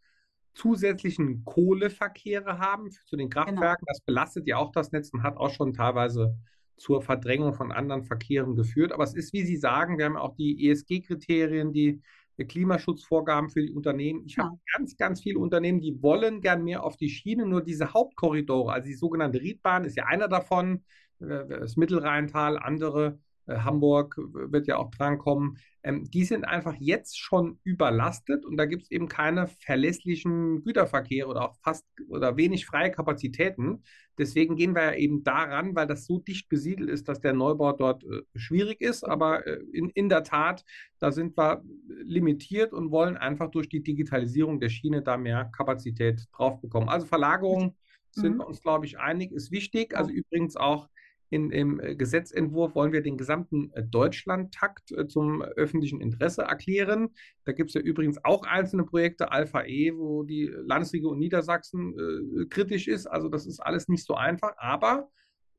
zusätzlichen 0.54 1.44
Kohleverkehre 1.44 2.58
haben 2.58 2.90
zu 2.90 3.16
den 3.16 3.28
genau. 3.28 3.44
Kraftwerken. 3.44 3.84
Genau. 3.84 3.92
Das 3.92 4.00
belastet 4.00 4.46
ja 4.46 4.56
auch 4.56 4.72
das 4.72 4.90
Netz 4.90 5.10
und 5.12 5.22
hat 5.22 5.36
auch 5.36 5.50
schon 5.50 5.74
teilweise 5.74 6.36
zur 6.76 7.02
Verdrängung 7.02 7.54
von 7.54 7.72
anderen 7.72 8.04
Verkehren 8.04 8.54
geführt. 8.54 8.92
Aber 8.92 9.04
es 9.04 9.14
ist, 9.14 9.32
wie 9.32 9.44
Sie 9.44 9.56
sagen, 9.56 9.98
wir 9.98 10.04
haben 10.04 10.16
auch 10.16 10.34
die 10.36 10.68
ESG-Kriterien, 10.68 11.72
die 11.72 12.02
Klimaschutzvorgaben 12.44 13.48
für 13.48 13.62
die 13.62 13.72
Unternehmen. 13.72 14.24
Ich 14.26 14.36
ja. 14.36 14.44
habe 14.44 14.58
ganz, 14.76 14.96
ganz 14.96 15.22
viele 15.22 15.38
Unternehmen, 15.38 15.80
die 15.80 16.02
wollen 16.02 16.40
gern 16.40 16.64
mehr 16.64 16.84
auf 16.84 16.96
die 16.96 17.08
Schiene, 17.08 17.46
nur 17.46 17.62
diese 17.62 17.94
Hauptkorridore, 17.94 18.72
also 18.72 18.86
die 18.86 18.94
sogenannte 18.94 19.40
Riedbahn 19.40 19.84
ist 19.84 19.96
ja 19.96 20.04
einer 20.04 20.28
davon, 20.28 20.84
äh, 21.20 21.46
das 21.48 21.76
Mittelrheintal, 21.76 22.58
andere 22.58 23.06
äh, 23.06 23.25
Hamburg 23.48 24.16
wird 24.16 24.66
ja 24.66 24.76
auch 24.76 24.90
drankommen, 24.90 25.58
ähm, 25.86 26.04
die 26.10 26.24
sind 26.24 26.44
einfach 26.44 26.74
jetzt 26.80 27.16
schon 27.18 27.60
überlastet 27.62 28.44
und 28.44 28.56
da 28.56 28.66
gibt 28.66 28.82
es 28.82 28.90
eben 28.90 29.08
keine 29.08 29.46
verlässlichen 29.46 30.64
Güterverkehre 30.64 31.28
oder 31.28 31.48
auch 31.48 31.56
fast 31.62 31.86
oder 32.08 32.36
wenig 32.36 32.66
freie 32.66 32.90
Kapazitäten. 32.90 33.84
Deswegen 34.18 34.56
gehen 34.56 34.74
wir 34.74 34.82
ja 34.82 34.94
eben 34.94 35.22
daran, 35.22 35.76
weil 35.76 35.86
das 35.86 36.06
so 36.06 36.18
dicht 36.18 36.48
besiedelt 36.48 36.90
ist, 36.90 37.08
dass 37.08 37.20
der 37.20 37.34
Neubau 37.34 37.72
dort 37.72 38.02
äh, 38.02 38.22
schwierig 38.34 38.80
ist. 38.80 39.04
Aber 39.04 39.46
äh, 39.46 39.60
in, 39.72 39.90
in 39.90 40.08
der 40.08 40.24
Tat, 40.24 40.64
da 40.98 41.12
sind 41.12 41.36
wir 41.38 41.62
limitiert 42.02 42.72
und 42.72 42.90
wollen 42.90 43.16
einfach 43.16 43.50
durch 43.50 43.68
die 43.68 43.82
Digitalisierung 43.82 44.58
der 44.58 44.70
Schiene 44.70 45.02
da 45.02 45.16
mehr 45.16 45.50
Kapazität 45.56 46.24
drauf 46.32 46.60
bekommen. 46.60 46.88
Also 46.88 47.06
Verlagerung 47.06 47.76
mhm. 48.16 48.20
sind 48.20 48.36
wir 48.38 48.46
uns, 48.48 48.60
glaube 48.60 48.86
ich, 48.86 48.98
einig, 48.98 49.30
ist 49.30 49.52
wichtig. 49.52 49.96
Also 49.96 50.10
übrigens 50.10 50.56
auch 50.56 50.88
in, 51.28 51.50
Im 51.50 51.80
Gesetzentwurf 51.98 52.74
wollen 52.74 52.92
wir 52.92 53.02
den 53.02 53.16
gesamten 53.16 53.72
Deutschlandtakt 53.90 54.94
zum 55.08 55.42
öffentlichen 55.42 56.00
Interesse 56.00 56.42
erklären. 56.42 57.08
Da 57.44 57.52
gibt 57.52 57.70
es 57.70 57.74
ja 57.74 57.80
übrigens 57.80 58.24
auch 58.24 58.44
einzelne 58.44 58.84
Projekte, 58.84 59.32
Alpha 59.32 59.64
E, 59.64 59.92
wo 59.96 60.22
die 60.22 60.46
Landesregierung 60.46 61.18
Niedersachsen 61.18 61.94
äh, 61.98 62.46
kritisch 62.46 62.86
ist. 62.86 63.06
Also 63.06 63.28
das 63.28 63.46
ist 63.46 63.60
alles 63.60 63.88
nicht 63.88 64.04
so 64.04 64.14
einfach. 64.14 64.54
Aber, 64.58 65.10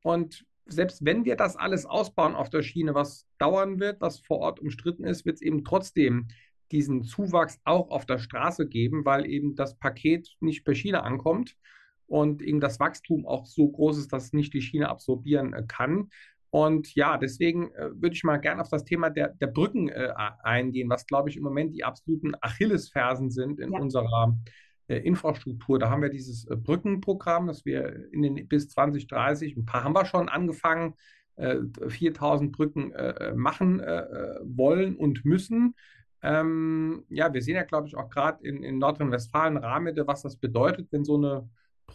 und 0.04 0.46
selbst 0.66 1.04
wenn 1.04 1.26
wir 1.26 1.36
das 1.36 1.58
alles 1.58 1.86
ausbauen 1.86 2.36
auf 2.36 2.50
der 2.50 2.62
Schiene, 2.62 2.94
was 2.96 3.28
dauern 3.38 3.80
wird, 3.80 4.00
was 4.00 4.20
vor 4.20 4.40
Ort 4.40 4.60
umstritten 4.62 5.04
ist, 5.04 5.26
wird 5.26 5.36
es 5.36 5.42
eben 5.42 5.66
trotzdem 5.66 6.28
diesen 6.72 7.04
Zuwachs 7.04 7.60
auch 7.64 7.90
auf 7.90 8.06
der 8.06 8.20
Straße 8.20 8.68
geben, 8.68 9.06
weil 9.06 9.26
eben 9.26 9.56
das 9.56 9.78
Paket 9.78 10.30
nicht 10.40 10.66
per 10.66 10.76
Schiene 10.76 11.04
ankommt 11.04 11.56
und 12.08 12.42
eben 12.42 12.60
das 12.60 12.80
Wachstum 12.80 13.26
auch 13.26 13.46
so 13.46 13.68
groß 13.70 13.98
ist, 13.98 14.14
dass 14.14 14.34
nicht 14.34 14.54
die 14.54 14.62
Schiene 14.62 14.90
absorbieren 14.90 15.54
äh, 15.54 15.64
kann. 15.68 16.10
Und 16.50 16.96
ja, 16.96 17.18
deswegen 17.18 17.72
äh, 17.74 17.90
würde 17.94 18.16
ich 18.16 18.24
mal 18.24 18.38
gerne 18.38 18.62
auf 18.62 18.70
das 18.70 18.86
Thema 18.86 19.10
der, 19.10 19.30
der 19.30 19.48
Brücken 19.48 19.90
äh, 19.90 20.14
eingehen, 20.44 20.90
was, 20.90 21.06
glaube 21.06 21.30
ich, 21.30 21.38
im 21.38 21.44
Moment 21.44 21.76
die 21.76 21.84
absoluten 21.84 22.34
Achillesfersen 22.40 23.30
sind 23.30 23.60
in 23.60 23.74
ja. 23.74 23.80
unserer 23.80 24.38
äh, 24.88 24.98
Infrastruktur. 25.00 25.80
Da 25.80 25.90
haben 25.90 26.02
wir 26.02 26.10
dieses 26.10 26.46
äh, 26.46 26.56
Brückenprogramm, 26.56 27.48
das 27.48 27.66
wir 27.66 28.12
in 28.14 28.22
den 28.22 28.48
bis 28.48 28.70
2030, 28.70 29.58
ein 29.58 29.66
paar 29.66 29.84
haben 29.84 29.94
wir 29.94 30.06
schon 30.06 30.30
angefangen, 30.30 30.96
4000 31.40 32.50
äh, 32.50 32.52
Brücken 32.52 32.94
machen 33.36 33.78
wollen 33.78 34.96
und 34.96 35.24
müssen. 35.24 35.76
Ähm, 36.24 37.06
ja, 37.10 37.32
wir 37.32 37.44
sehen 37.44 37.58
ja, 37.58 37.64
glaube 37.64 37.88
ich, 37.88 37.96
auch 37.96 38.10
gerade 38.10 38.44
in, 38.44 38.64
in 38.64 38.80
Nordrhein-Westfalen, 38.80 39.58
Rahmede, 39.58 40.08
was 40.08 40.24
das 40.24 40.38
bedeutet, 40.38 40.88
wenn 40.90 41.04
so 41.04 41.16
eine 41.16 41.48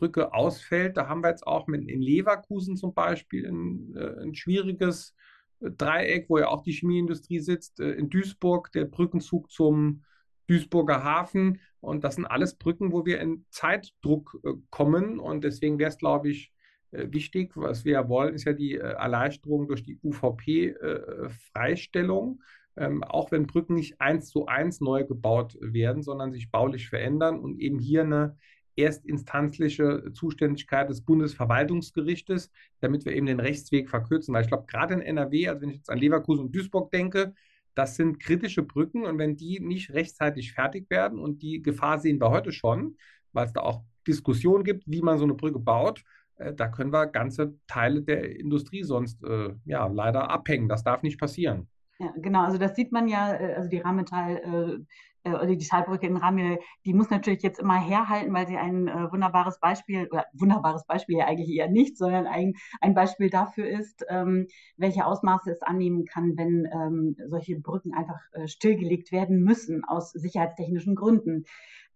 Brücke 0.03 0.35
ausfällt. 0.35 0.97
Da 0.97 1.09
haben 1.09 1.23
wir 1.23 1.31
jetzt 1.31 1.47
auch 1.47 1.69
mit, 1.69 1.89
in 1.89 2.03
Leverkusen 2.03 2.77
zum 2.77 2.93
Beispiel 2.93 3.47
ein, 3.47 3.97
ein 3.97 4.35
schwieriges 4.35 5.15
Dreieck, 5.61 6.29
wo 6.29 6.39
ja 6.39 6.49
auch 6.49 6.65
die 6.65 6.73
Chemieindustrie 6.73 7.39
sitzt. 7.39 7.79
In 7.79 8.11
Duisburg 8.11 8.73
der 8.73 8.87
Brückenzug 8.87 9.53
zum 9.53 10.03
Duisburger 10.49 11.05
Hafen. 11.05 11.61
Und 11.81 12.03
das 12.03 12.17
sind 12.17 12.27
alles 12.27 12.57
Brücken, 12.57 12.91
wo 12.91 13.07
wir 13.07 13.21
in 13.21 13.47
Zeitdruck 13.51 14.41
äh, 14.45 14.55
kommen. 14.71 15.21
Und 15.21 15.45
deswegen 15.45 15.79
wäre 15.79 15.91
es, 15.91 15.99
glaube 15.99 16.31
ich, 16.31 16.53
äh, 16.91 17.07
wichtig, 17.13 17.53
was 17.55 17.85
wir 17.85 18.09
wollen, 18.09 18.35
ist 18.35 18.45
ja 18.45 18.55
die 18.55 18.75
äh, 18.75 18.79
Erleichterung 18.79 19.69
durch 19.69 19.85
die 19.85 20.01
UVP-Freistellung. 20.03 22.43
Ähm, 22.77 23.05
auch 23.05 23.31
wenn 23.31 23.47
Brücken 23.47 23.75
nicht 23.75 24.01
eins 24.01 24.31
zu 24.31 24.47
eins 24.47 24.81
neu 24.81 25.05
gebaut 25.05 25.57
werden, 25.61 26.03
sondern 26.03 26.33
sich 26.33 26.51
baulich 26.51 26.89
verändern 26.89 27.39
und 27.39 27.61
eben 27.61 27.79
hier 27.79 28.03
eine 28.03 28.37
erstinstanzliche 28.77 30.13
Zuständigkeit 30.13 30.89
des 30.89 31.03
Bundesverwaltungsgerichtes, 31.03 32.51
damit 32.81 33.05
wir 33.05 33.13
eben 33.13 33.27
den 33.27 33.41
Rechtsweg 33.41 33.91
verkürzen. 33.91 34.35
Weil 34.35 34.43
ich 34.43 34.49
glaube, 34.49 34.67
gerade 34.67 34.95
in 34.95 35.01
NRW, 35.01 35.49
also 35.49 35.63
wenn 35.63 35.71
ich 35.71 35.77
jetzt 35.77 35.91
an 35.91 35.99
Leverkusen 35.99 36.47
und 36.47 36.55
Duisburg 36.55 36.91
denke, 36.91 37.35
das 37.75 37.97
sind 37.97 38.21
kritische 38.21 38.63
Brücken 38.63 39.05
und 39.05 39.19
wenn 39.19 39.37
die 39.37 39.61
nicht 39.61 39.93
rechtzeitig 39.93 40.53
fertig 40.53 40.91
werden 40.91 41.19
und 41.19 41.43
die 41.43 41.63
Gefahr 41.63 41.99
sehen 41.99 42.21
wir 42.21 42.31
heute 42.31 42.53
schon, 42.53 42.97
weil 43.33 43.47
es 43.47 43.53
da 43.53 43.61
auch 43.61 43.83
Diskussionen 44.07 44.65
gibt, 44.65 44.85
wie 44.87 45.01
man 45.01 45.19
so 45.19 45.25
eine 45.25 45.35
Brücke 45.35 45.59
baut, 45.59 46.05
äh, 46.37 46.55
da 46.55 46.69
können 46.69 46.93
wir 46.93 47.07
ganze 47.07 47.55
Teile 47.67 48.03
der 48.03 48.39
Industrie 48.39 48.83
sonst 48.83 49.23
äh, 49.25 49.55
ja 49.65 49.87
leider 49.87 50.31
abhängen. 50.31 50.69
Das 50.69 50.85
darf 50.85 51.03
nicht 51.03 51.19
passieren. 51.19 51.69
Ja, 51.99 52.13
genau. 52.17 52.45
Also 52.45 52.59
das 52.59 52.75
sieht 52.75 52.93
man 52.93 53.09
ja, 53.09 53.35
äh, 53.35 53.55
also 53.55 53.69
die 53.69 53.79
Rheinmetall 53.79 54.85
äh, 55.25 55.31
äh, 55.31 55.57
die 55.57 55.65
Schallbrücke 55.65 56.07
in 56.07 56.17
Ramil, 56.17 56.59
die 56.85 56.95
muss 56.95 57.11
natürlich 57.11 57.43
jetzt 57.43 57.61
immer 57.61 57.81
herhalten, 57.81 58.33
weil 58.33 58.49
sie 58.49 58.57
ein 58.57 58.89
äh, 58.89 59.13
wunderbares 59.13 59.61
Beispiel, 59.61 60.09
oder 60.11 60.27
wunderbares 60.33 60.85
Beispiel 60.87 61.19
ja 61.19 61.27
eigentlich 61.27 61.51
eher 61.51 61.69
nicht, 61.69 61.97
sondern 61.97 62.27
ein, 62.27 62.55
ein 62.81 62.95
Beispiel 62.95 63.31
dafür 63.31 63.69
ist, 63.69 64.05
ähm, 64.09 64.49
welche 64.77 65.07
Ausmaße 65.07 65.51
es 65.51 65.63
annehmen 65.63 66.07
kann, 66.07 66.37
wenn 66.37 66.67
ähm, 66.73 67.17
solche 67.29 67.59
Brücken 67.61 67.95
einfach 67.95 68.21
äh, 68.33 68.49
stillgelegt 68.49 69.13
werden 69.13 69.43
müssen 69.43 69.85
aus 69.85 70.11
sicherheitstechnischen 70.11 70.97
Gründen. 70.97 71.45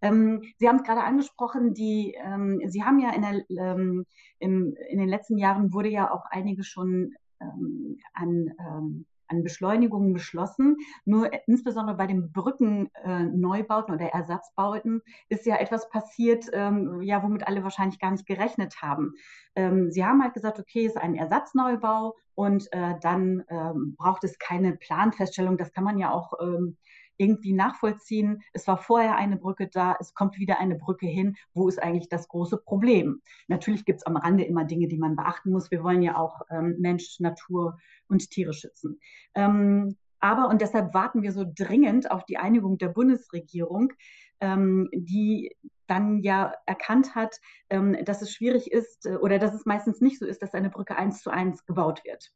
Ähm, 0.01 0.43
Sie 0.57 0.67
haben 0.69 0.77
es 0.77 0.83
gerade 0.83 1.03
angesprochen, 1.03 1.73
die, 1.73 2.15
ähm, 2.23 2.61
Sie 2.67 2.83
haben 2.83 2.99
ja 2.99 3.13
in, 3.13 3.21
der, 3.23 3.71
ähm, 3.71 4.05
im, 4.39 4.75
in 4.89 4.99
den 4.99 5.09
letzten 5.09 5.37
Jahren 5.37 5.73
wurde 5.73 5.89
ja 5.89 6.11
auch 6.11 6.25
einige 6.29 6.63
schon 6.63 7.13
ähm, 7.41 7.97
an 8.13 9.05
an 9.29 9.43
Beschleunigungen 9.43 10.13
beschlossen. 10.13 10.77
Nur 11.05 11.31
äh, 11.33 11.39
insbesondere 11.47 11.97
bei 11.97 12.07
den 12.07 12.31
Brückenneubauten 12.31 13.93
äh, 13.93 13.95
oder 13.95 14.13
Ersatzbauten 14.13 15.01
ist 15.29 15.45
ja 15.45 15.57
etwas 15.57 15.89
passiert, 15.89 16.45
ähm, 16.53 17.01
ja, 17.01 17.23
womit 17.23 17.47
alle 17.47 17.63
wahrscheinlich 17.63 17.99
gar 17.99 18.11
nicht 18.11 18.25
gerechnet 18.25 18.81
haben. 18.81 19.13
Ähm, 19.55 19.91
sie 19.91 20.05
haben 20.05 20.21
halt 20.23 20.33
gesagt, 20.33 20.59
okay, 20.59 20.85
es 20.85 20.95
ist 20.95 21.01
ein 21.01 21.15
Ersatzneubau 21.15 22.15
und 22.35 22.71
äh, 22.71 22.93
dann 23.01 23.43
ähm, 23.49 23.95
braucht 23.97 24.23
es 24.23 24.37
keine 24.37 24.73
Planfeststellung. 24.73 25.57
Das 25.57 25.71
kann 25.73 25.83
man 25.83 25.97
ja 25.97 26.11
auch 26.11 26.33
ähm, 26.39 26.77
irgendwie 27.17 27.53
nachvollziehen. 27.53 28.41
Es 28.53 28.67
war 28.67 28.77
vorher 28.77 29.15
eine 29.17 29.37
Brücke 29.37 29.67
da, 29.67 29.95
es 29.99 30.13
kommt 30.13 30.37
wieder 30.37 30.59
eine 30.59 30.75
Brücke 30.75 31.07
hin. 31.07 31.35
Wo 31.53 31.67
ist 31.67 31.81
eigentlich 31.81 32.09
das 32.09 32.27
große 32.27 32.57
Problem? 32.57 33.21
Natürlich 33.47 33.85
gibt 33.85 33.99
es 33.99 34.05
am 34.05 34.17
Rande 34.17 34.43
immer 34.43 34.65
Dinge, 34.65 34.87
die 34.87 34.97
man 34.97 35.15
beachten 35.15 35.51
muss. 35.51 35.71
Wir 35.71 35.83
wollen 35.83 36.01
ja 36.01 36.17
auch 36.17 36.41
ähm, 36.49 36.75
Mensch, 36.79 37.19
Natur 37.19 37.77
und 38.07 38.29
Tiere 38.29 38.53
schützen. 38.53 38.99
Ähm, 39.35 39.95
aber, 40.19 40.49
und 40.49 40.61
deshalb 40.61 40.93
warten 40.93 41.21
wir 41.21 41.31
so 41.31 41.45
dringend 41.47 42.09
auf 42.09 42.25
die 42.25 42.37
Einigung 42.37 42.77
der 42.77 42.89
Bundesregierung, 42.89 43.93
ähm, 44.39 44.89
die 44.93 45.55
dann 45.87 46.19
ja 46.19 46.53
erkannt 46.65 47.15
hat, 47.15 47.39
ähm, 47.69 47.97
dass 48.03 48.21
es 48.21 48.33
schwierig 48.33 48.71
ist 48.71 49.05
äh, 49.05 49.15
oder 49.15 49.39
dass 49.39 49.53
es 49.53 49.65
meistens 49.65 50.01
nicht 50.01 50.19
so 50.19 50.25
ist, 50.25 50.41
dass 50.41 50.53
eine 50.53 50.69
Brücke 50.69 50.95
eins 50.95 51.21
zu 51.21 51.29
eins 51.29 51.65
gebaut 51.65 52.03
wird. 52.03 52.31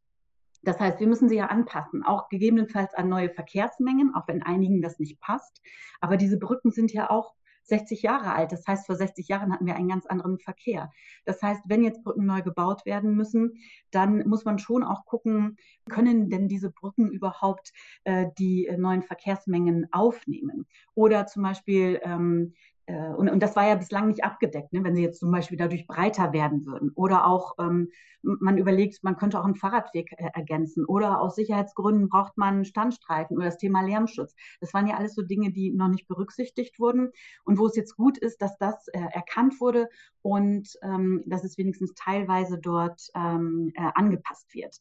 Das 0.64 0.80
heißt, 0.80 1.00
wir 1.00 1.08
müssen 1.08 1.30
sie 1.30 1.38
ja 1.38 1.48
anpassen, 1.48 2.04
auch 2.04 2.30
gegebenenfalls 2.30 2.94
an 2.94 3.10
neue 3.10 3.30
Verkehrsmengen, 3.30 4.14
auch 4.16 4.28
wenn 4.28 4.44
einigen 4.44 4.82
das 4.82 5.00
nicht 5.00 5.20
passt. 5.20 5.62
Aber 6.00 6.18
diese 6.18 6.38
Brücken 6.38 6.72
sind 6.72 6.94
ja 6.94 7.10
auch 7.10 7.34
60 7.64 8.02
Jahre 8.02 8.34
alt. 8.34 8.52
Das 8.52 8.68
heißt, 8.68 8.86
vor 8.86 8.96
60 8.96 9.28
Jahren 9.28 9.54
hatten 9.54 9.66
wir 9.66 9.76
einen 9.76 9.88
ganz 9.88 10.06
anderen 10.06 10.40
Verkehr. 10.40 10.92
Das 11.26 11.42
heißt, 11.42 11.62
wenn 11.66 11.84
jetzt 11.84 12.04
Brücken 12.04 12.26
neu 12.26 12.42
gebaut 12.42 12.86
werden 12.86 13.16
müssen, 13.16 13.54
dann 13.92 14.28
muss 14.28 14.46
man 14.46 14.60
schon 14.60 14.84
auch 14.84 15.06
gucken, 15.06 15.58
können 15.90 16.30
denn 16.30 16.48
diese 16.48 16.72
Brücken 16.72 17.10
überhaupt 17.10 17.72
äh, 18.04 18.28
die 18.38 18.70
neuen 18.78 19.04
Verkehrsmengen 19.04 19.88
aufnehmen? 19.92 20.66
Oder 20.96 21.28
zum 21.28 21.44
Beispiel 21.44 22.00
ähm, 22.04 22.54
äh, 22.54 22.71
und, 23.18 23.30
und 23.30 23.42
das 23.42 23.56
war 23.56 23.68
ja 23.68 23.76
bislang 23.76 24.08
nicht 24.08 24.24
abgedeckt, 24.24 24.74
ne, 24.74 24.84
wenn 24.84 24.96
sie 24.96 25.04
jetzt 25.04 25.20
zum 25.20 25.32
Beispiel 25.32 25.58
dadurch 25.58 25.88
breiter 25.88 26.34
werden 26.34 26.66
würden. 26.66 26.92
Oder 26.96 27.26
auch, 27.28 27.56
ähm, 27.60 27.90
man 28.24 28.58
überlegt, 28.58 29.04
man 29.04 29.18
könnte 29.18 29.40
auch 29.40 29.46
einen 29.46 29.56
Fahrradweg 29.56 30.14
äh, 30.18 30.30
ergänzen. 30.34 30.86
Oder 30.86 31.22
aus 31.22 31.36
Sicherheitsgründen 31.36 32.10
braucht 32.10 32.38
man 32.38 32.66
Standstreifen 32.66 33.38
oder 33.38 33.48
das 33.48 33.58
Thema 33.58 33.82
Lärmschutz. 33.82 34.36
Das 34.60 34.74
waren 34.74 34.88
ja 34.88 34.96
alles 34.96 35.16
so 35.16 35.22
Dinge, 35.22 35.52
die 35.52 35.72
noch 35.72 35.88
nicht 35.88 36.08
berücksichtigt 36.08 36.80
wurden. 36.80 37.12
Und 37.44 37.58
wo 37.58 37.68
es 37.68 37.76
jetzt 37.76 37.96
gut 37.96 38.18
ist, 38.18 38.42
dass 38.42 38.58
das 38.58 38.88
äh, 38.90 39.00
erkannt 39.00 39.60
wurde 39.60 39.90
und 40.22 40.70
ähm, 40.84 41.24
dass 41.26 41.44
es 41.44 41.58
wenigstens 41.58 41.94
teilweise 41.96 42.60
dort 42.60 43.02
ähm, 43.16 43.72
äh, 43.76 43.90
angepasst 43.96 44.54
wird. 44.54 44.78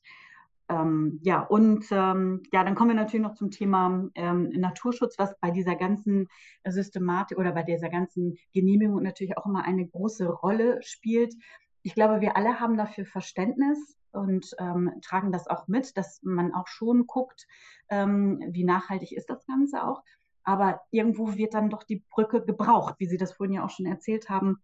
Ähm, 0.71 1.19
ja, 1.25 1.41
und 1.43 1.87
ähm, 1.91 2.45
ja, 2.53 2.63
dann 2.63 2.77
kommen 2.77 2.91
wir 2.91 2.95
natürlich 2.95 3.27
noch 3.27 3.35
zum 3.35 3.51
Thema 3.51 4.09
ähm, 4.15 4.51
Naturschutz, 4.51 5.19
was 5.19 5.37
bei 5.41 5.51
dieser 5.51 5.75
ganzen 5.75 6.29
Systematik 6.65 7.39
oder 7.39 7.51
bei 7.51 7.65
dieser 7.65 7.89
ganzen 7.89 8.39
Genehmigung 8.55 9.03
natürlich 9.03 9.37
auch 9.37 9.47
immer 9.47 9.65
eine 9.65 9.85
große 9.85 10.29
Rolle 10.29 10.81
spielt. 10.83 11.35
Ich 11.83 11.95
glaube, 11.95 12.21
wir 12.21 12.37
alle 12.37 12.61
haben 12.61 12.77
dafür 12.77 13.05
Verständnis 13.05 13.97
und 14.13 14.55
ähm, 14.61 14.93
tragen 15.03 15.33
das 15.33 15.49
auch 15.49 15.67
mit, 15.67 15.97
dass 15.97 16.21
man 16.23 16.55
auch 16.55 16.69
schon 16.69 17.09
guckt, 17.09 17.49
ähm, 17.89 18.41
wie 18.51 18.65
nachhaltig 18.65 19.11
ist 19.11 19.29
das 19.29 19.45
Ganze 19.47 19.83
auch. 19.83 20.05
Aber 20.45 20.83
irgendwo 20.93 21.35
wird 21.35 21.55
dann 21.55 21.71
doch 21.71 21.83
die 21.83 22.05
Brücke 22.11 22.45
gebraucht, 22.45 22.95
wie 22.99 23.07
Sie 23.07 23.17
das 23.17 23.33
vorhin 23.33 23.55
ja 23.55 23.65
auch 23.65 23.71
schon 23.71 23.87
erzählt 23.87 24.29
haben. 24.29 24.63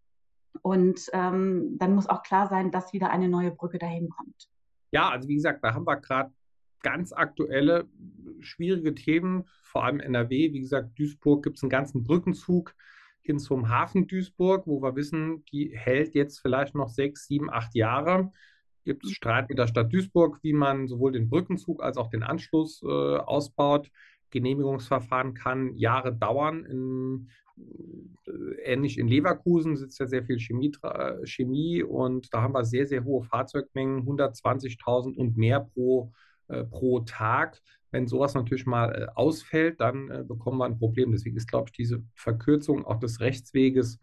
Und 0.62 1.10
ähm, 1.12 1.76
dann 1.78 1.96
muss 1.96 2.08
auch 2.08 2.22
klar 2.22 2.46
sein, 2.46 2.70
dass 2.70 2.92
wieder 2.92 3.10
eine 3.10 3.28
neue 3.28 3.50
Brücke 3.50 3.78
dahin 3.78 4.08
kommt 4.08 4.48
ja, 4.90 5.08
also 5.10 5.28
wie 5.28 5.36
gesagt, 5.36 5.62
da 5.62 5.74
haben 5.74 5.86
wir 5.86 5.96
gerade 5.96 6.32
ganz 6.82 7.12
aktuelle, 7.12 7.88
schwierige 8.40 8.94
Themen, 8.94 9.44
vor 9.62 9.84
allem 9.84 10.00
NRW. 10.00 10.52
Wie 10.52 10.60
gesagt, 10.60 10.98
Duisburg 10.98 11.42
gibt 11.42 11.56
es 11.56 11.62
einen 11.62 11.70
ganzen 11.70 12.04
Brückenzug 12.04 12.74
hin 13.22 13.38
zum 13.38 13.68
Hafen 13.68 14.06
Duisburg, 14.06 14.66
wo 14.66 14.80
wir 14.80 14.94
wissen, 14.94 15.44
die 15.46 15.76
hält 15.76 16.14
jetzt 16.14 16.38
vielleicht 16.38 16.74
noch 16.74 16.88
sechs, 16.88 17.26
sieben, 17.26 17.50
acht 17.50 17.74
Jahre. 17.74 18.30
Gibt 18.84 19.04
es 19.04 19.10
Streit 19.10 19.48
mit 19.48 19.58
der 19.58 19.66
Stadt 19.66 19.92
Duisburg, 19.92 20.38
wie 20.42 20.52
man 20.52 20.86
sowohl 20.86 21.10
den 21.10 21.28
Brückenzug 21.28 21.82
als 21.82 21.96
auch 21.96 22.08
den 22.08 22.22
Anschluss 22.22 22.82
äh, 22.84 22.86
ausbaut. 22.86 23.90
Genehmigungsverfahren 24.30 25.34
kann 25.34 25.74
Jahre 25.74 26.14
dauern. 26.14 26.64
In 26.64 27.26
äh, 27.26 27.30
ähnlich 28.64 28.98
in 28.98 29.08
Leverkusen 29.08 29.76
sitzt 29.76 29.98
ja 30.00 30.06
sehr 30.06 30.24
viel 30.24 30.38
Chemie, 30.38 30.72
Chemie 31.24 31.82
und 31.82 32.32
da 32.34 32.42
haben 32.42 32.54
wir 32.54 32.64
sehr, 32.64 32.86
sehr 32.86 33.04
hohe 33.04 33.24
Fahrzeugmengen, 33.24 34.06
120.000 34.06 35.16
und 35.16 35.36
mehr 35.36 35.60
pro, 35.60 36.12
äh, 36.48 36.64
pro 36.64 37.00
Tag. 37.00 37.60
Wenn 37.90 38.08
sowas 38.08 38.34
natürlich 38.34 38.66
mal 38.66 38.90
äh, 38.94 39.06
ausfällt, 39.14 39.80
dann 39.80 40.10
äh, 40.10 40.24
bekommen 40.26 40.58
wir 40.58 40.66
ein 40.66 40.78
Problem. 40.78 41.12
Deswegen 41.12 41.36
ist, 41.36 41.48
glaube 41.48 41.68
ich, 41.68 41.72
diese 41.72 42.02
Verkürzung 42.14 42.84
auch 42.84 42.98
des 42.98 43.20
Rechtsweges 43.20 43.98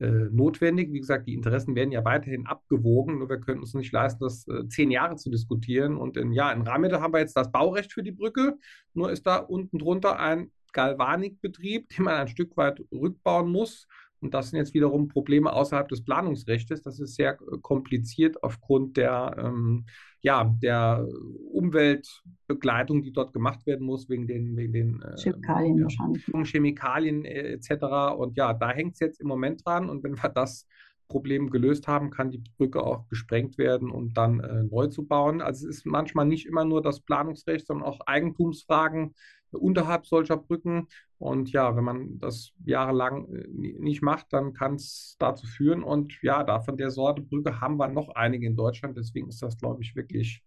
äh, 0.00 0.28
notwendig. 0.30 0.92
Wie 0.92 1.00
gesagt, 1.00 1.26
die 1.26 1.34
Interessen 1.34 1.74
werden 1.74 1.92
ja 1.92 2.04
weiterhin 2.04 2.46
abgewogen, 2.46 3.18
nur 3.18 3.28
wir 3.28 3.38
können 3.38 3.60
uns 3.60 3.74
nicht 3.74 3.92
leisten, 3.92 4.24
das 4.24 4.46
äh, 4.48 4.66
zehn 4.68 4.90
Jahre 4.90 5.16
zu 5.16 5.30
diskutieren. 5.30 5.96
Und 5.96 6.16
in, 6.16 6.32
ja, 6.32 6.50
in 6.52 6.62
Ramede 6.62 7.00
haben 7.00 7.12
wir 7.12 7.20
jetzt 7.20 7.36
das 7.36 7.52
Baurecht 7.52 7.92
für 7.92 8.02
die 8.02 8.12
Brücke, 8.12 8.58
nur 8.94 9.10
ist 9.10 9.26
da 9.26 9.36
unten 9.36 9.78
drunter 9.78 10.18
ein 10.18 10.50
Galvanikbetrieb, 10.72 11.88
den 11.90 12.04
man 12.04 12.14
ein 12.14 12.28
Stück 12.28 12.56
weit 12.56 12.82
rückbauen 12.92 13.50
muss. 13.50 13.86
Und 14.20 14.34
das 14.34 14.50
sind 14.50 14.58
jetzt 14.58 14.74
wiederum 14.74 15.08
Probleme 15.08 15.52
außerhalb 15.52 15.88
des 15.88 16.04
Planungsrechts. 16.04 16.82
Das 16.82 17.00
ist 17.00 17.14
sehr 17.14 17.38
äh, 17.40 17.58
kompliziert 17.62 18.42
aufgrund 18.42 18.96
der, 18.96 19.34
ähm, 19.38 19.86
ja, 20.20 20.44
der 20.62 21.06
Umweltbegleitung, 21.52 23.02
die 23.02 23.12
dort 23.12 23.32
gemacht 23.32 23.66
werden 23.66 23.86
muss, 23.86 24.10
wegen 24.10 24.26
den, 24.26 24.56
wegen 24.56 24.72
den 24.72 25.02
äh, 25.02 25.16
Chemikalien 25.16 25.78
ja, 25.78 25.84
wahrscheinlich. 25.84 26.50
Chemikalien 26.50 27.24
äh, 27.24 27.52
etc. 27.52 28.14
Und 28.18 28.36
ja, 28.36 28.52
da 28.52 28.70
hängt 28.70 28.94
es 28.94 29.00
jetzt 29.00 29.20
im 29.20 29.28
Moment 29.28 29.64
dran. 29.64 29.88
Und 29.88 30.04
wenn 30.04 30.22
wir 30.22 30.28
das 30.28 30.66
Problem 31.08 31.50
gelöst 31.50 31.88
haben, 31.88 32.10
kann 32.10 32.30
die 32.30 32.42
Brücke 32.56 32.82
auch 32.82 33.08
gesprengt 33.08 33.58
werden, 33.58 33.90
um 33.90 34.14
dann 34.14 34.40
äh, 34.40 34.62
neu 34.62 34.86
zu 34.86 35.06
bauen. 35.06 35.40
Also 35.40 35.66
es 35.68 35.78
ist 35.78 35.86
manchmal 35.86 36.26
nicht 36.26 36.46
immer 36.46 36.64
nur 36.64 36.82
das 36.82 37.00
Planungsrecht, 37.00 37.66
sondern 37.66 37.88
auch 37.88 38.00
Eigentumsfragen 38.06 39.14
unterhalb 39.52 40.06
solcher 40.06 40.36
Brücken. 40.36 40.88
Und 41.18 41.52
ja, 41.52 41.76
wenn 41.76 41.84
man 41.84 42.18
das 42.18 42.52
jahrelang 42.64 43.28
äh, 43.34 43.46
nicht 43.48 44.02
macht, 44.02 44.32
dann 44.32 44.52
kann 44.52 44.74
es 44.74 45.16
dazu 45.18 45.46
führen. 45.46 45.82
Und 45.82 46.20
ja, 46.22 46.44
da 46.44 46.60
von 46.60 46.76
der 46.76 46.90
Sorte 46.90 47.22
Brücke 47.22 47.60
haben 47.60 47.76
wir 47.76 47.88
noch 47.88 48.10
einige 48.14 48.46
in 48.46 48.56
Deutschland. 48.56 48.96
Deswegen 48.96 49.28
ist 49.28 49.42
das, 49.42 49.58
glaube 49.58 49.82
ich, 49.82 49.94
wirklich 49.96 50.42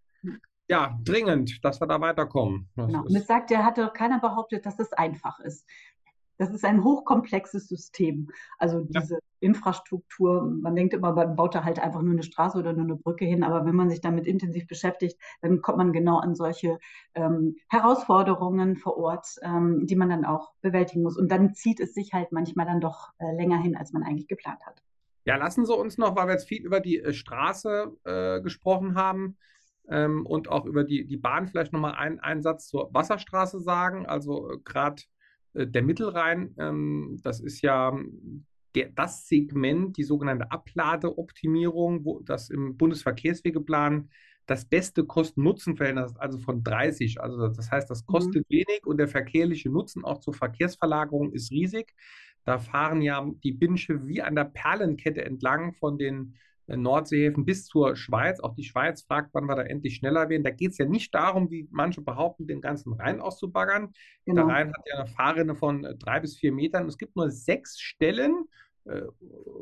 ja, 0.70 0.98
dringend, 1.04 1.64
dass 1.64 1.82
wir 1.82 1.88
da 1.88 2.00
weiterkommen. 2.00 2.70
genau. 2.76 3.02
Und 3.02 3.16
es 3.16 3.28
sagt 3.28 3.52
ja, 3.52 3.64
hat 3.64 3.78
doch 3.78 3.94
keiner 3.94 4.20
behauptet, 4.20 4.66
dass 4.66 4.80
es 4.80 4.94
einfach 4.94 5.40
ist. 5.40 5.68
Das 6.44 6.54
ist 6.54 6.66
ein 6.66 6.84
hochkomplexes 6.84 7.70
System. 7.70 8.30
Also 8.58 8.82
diese 8.82 9.14
ja. 9.14 9.20
Infrastruktur, 9.40 10.42
man 10.44 10.76
denkt 10.76 10.94
immer, 10.94 11.14
man 11.14 11.38
baut 11.38 11.56
da 11.56 11.64
halt 11.64 11.80
einfach 11.80 12.02
nur 12.02 12.12
eine 12.12 12.24
Straße 12.24 12.58
oder 12.58 12.74
nur 12.74 12.84
eine 12.84 12.98
Brücke 12.98 13.24
hin, 13.24 13.44
aber 13.44 13.66
wenn 13.66 13.76
man 13.76 13.90
sich 13.90 14.02
damit 14.02 14.28
intensiv 14.28 14.68
beschäftigt, 14.68 15.18
dann 15.42 15.62
kommt 15.62 15.78
man 15.78 15.94
genau 15.94 16.18
an 16.18 16.36
solche 16.36 16.80
ähm, 17.16 17.56
Herausforderungen 17.70 18.76
vor 18.76 18.98
Ort, 18.98 19.38
ähm, 19.42 19.88
die 19.88 19.96
man 19.96 20.10
dann 20.10 20.26
auch 20.26 20.52
bewältigen 20.60 21.04
muss. 21.04 21.18
Und 21.18 21.32
dann 21.32 21.54
zieht 21.54 21.80
es 21.80 21.94
sich 21.94 22.12
halt 22.12 22.34
manchmal 22.34 22.66
dann 22.66 22.82
doch 22.82 23.14
äh, 23.20 23.34
länger 23.36 23.58
hin, 23.58 23.78
als 23.78 23.94
man 23.94 24.04
eigentlich 24.04 24.28
geplant 24.28 24.66
hat. 24.66 24.84
Ja, 25.24 25.38
lassen 25.38 25.66
Sie 25.66 25.74
uns 25.74 25.98
noch, 25.98 26.18
weil 26.18 26.28
wir 26.28 26.34
jetzt 26.34 26.50
viel 26.50 26.66
über 26.66 26.82
die 26.82 27.00
äh, 27.00 27.14
Straße 27.14 27.96
äh, 28.04 28.42
gesprochen 28.42 28.96
haben, 28.96 29.38
ähm, 29.90 30.26
und 30.26 30.50
auch 30.50 30.66
über 30.66 30.84
die, 30.84 31.06
die 31.06 31.18
Bahn 31.18 31.48
vielleicht 31.48 31.74
nochmal 31.74 31.96
einen, 31.96 32.20
einen 32.20 32.42
Satz 32.42 32.68
zur 32.68 32.94
Wasserstraße 32.94 33.60
sagen. 33.60 34.06
Also 34.06 34.50
äh, 34.52 34.58
gerade 34.64 35.04
der 35.54 35.84
Mittelrhein, 35.84 36.54
ähm, 36.58 37.20
das 37.24 37.40
ist 37.40 37.62
ja 37.62 37.98
der, 38.76 38.90
das 38.90 39.28
Segment, 39.28 39.98
die 39.98 40.04
sogenannte 40.04 40.52
Abladeoptimierung, 40.52 42.06
wo 42.06 42.20
das 42.22 42.50
im 42.50 42.78
Bundesverkehrswegeplan 42.78 44.10
das 44.46 44.66
beste 44.66 45.06
Kosten-Nutzen-Verhältnis, 45.06 46.18
also 46.18 46.38
von 46.38 46.64
30. 46.64 47.22
Also 47.22 47.48
das 47.48 47.72
heißt, 47.72 47.90
das 47.90 48.06
kostet 48.06 48.50
mhm. 48.50 48.56
wenig 48.56 48.82
und 48.86 48.98
der 48.98 49.08
verkehrliche 49.08 49.70
Nutzen 49.70 50.04
auch 50.04 50.20
zur 50.20 50.34
Verkehrsverlagerung 50.34 51.32
ist 51.32 51.52
riesig. 51.52 51.94
Da 52.44 52.58
fahren 52.58 53.02
ja 53.02 53.26
die 53.44 53.54
Binnenschiffe 53.54 54.08
wie 54.08 54.22
an 54.22 54.36
der 54.36 54.46
Perlenkette 54.46 55.24
entlang 55.24 55.74
von 55.74 55.98
den 55.98 56.34
äh, 56.34 56.53
Nordseehäfen 56.68 57.46
bis 57.46 57.66
zur 57.66 57.96
Schweiz. 57.96 58.40
Auch 58.40 58.56
die 58.56 58.64
Schweiz 58.64 59.04
fragt, 59.04 59.34
wann 59.34 59.46
wir 59.46 59.56
da 59.56 59.64
endlich 59.64 59.96
schneller 59.96 60.30
werden. 60.30 60.44
Da 60.44 60.50
geht 60.50 60.72
es 60.72 60.78
ja 60.78 60.86
nicht 60.86 61.14
darum, 61.14 61.52
wie 61.52 61.68
manche 61.72 62.02
behaupten, 62.02 62.48
den 62.48 62.62
ganzen 62.62 62.94
Rhein 62.94 63.20
auszubaggern. 63.20 63.94
Genau. 64.26 64.48
Der 64.48 64.56
Rhein 64.56 64.68
hat 64.70 64.86
ja 64.88 65.00
eine 65.00 65.08
Fahrrinne 65.08 65.56
von 65.56 65.84
äh, 65.84 65.96
drei 65.96 66.20
bis 66.20 66.38
vier 66.38 66.52
Metern. 66.52 66.88
Es 66.88 66.98
gibt 66.98 67.16
nur 67.16 67.30
sechs 67.32 67.80
Stellen 67.80 68.46
äh, 68.86 69.02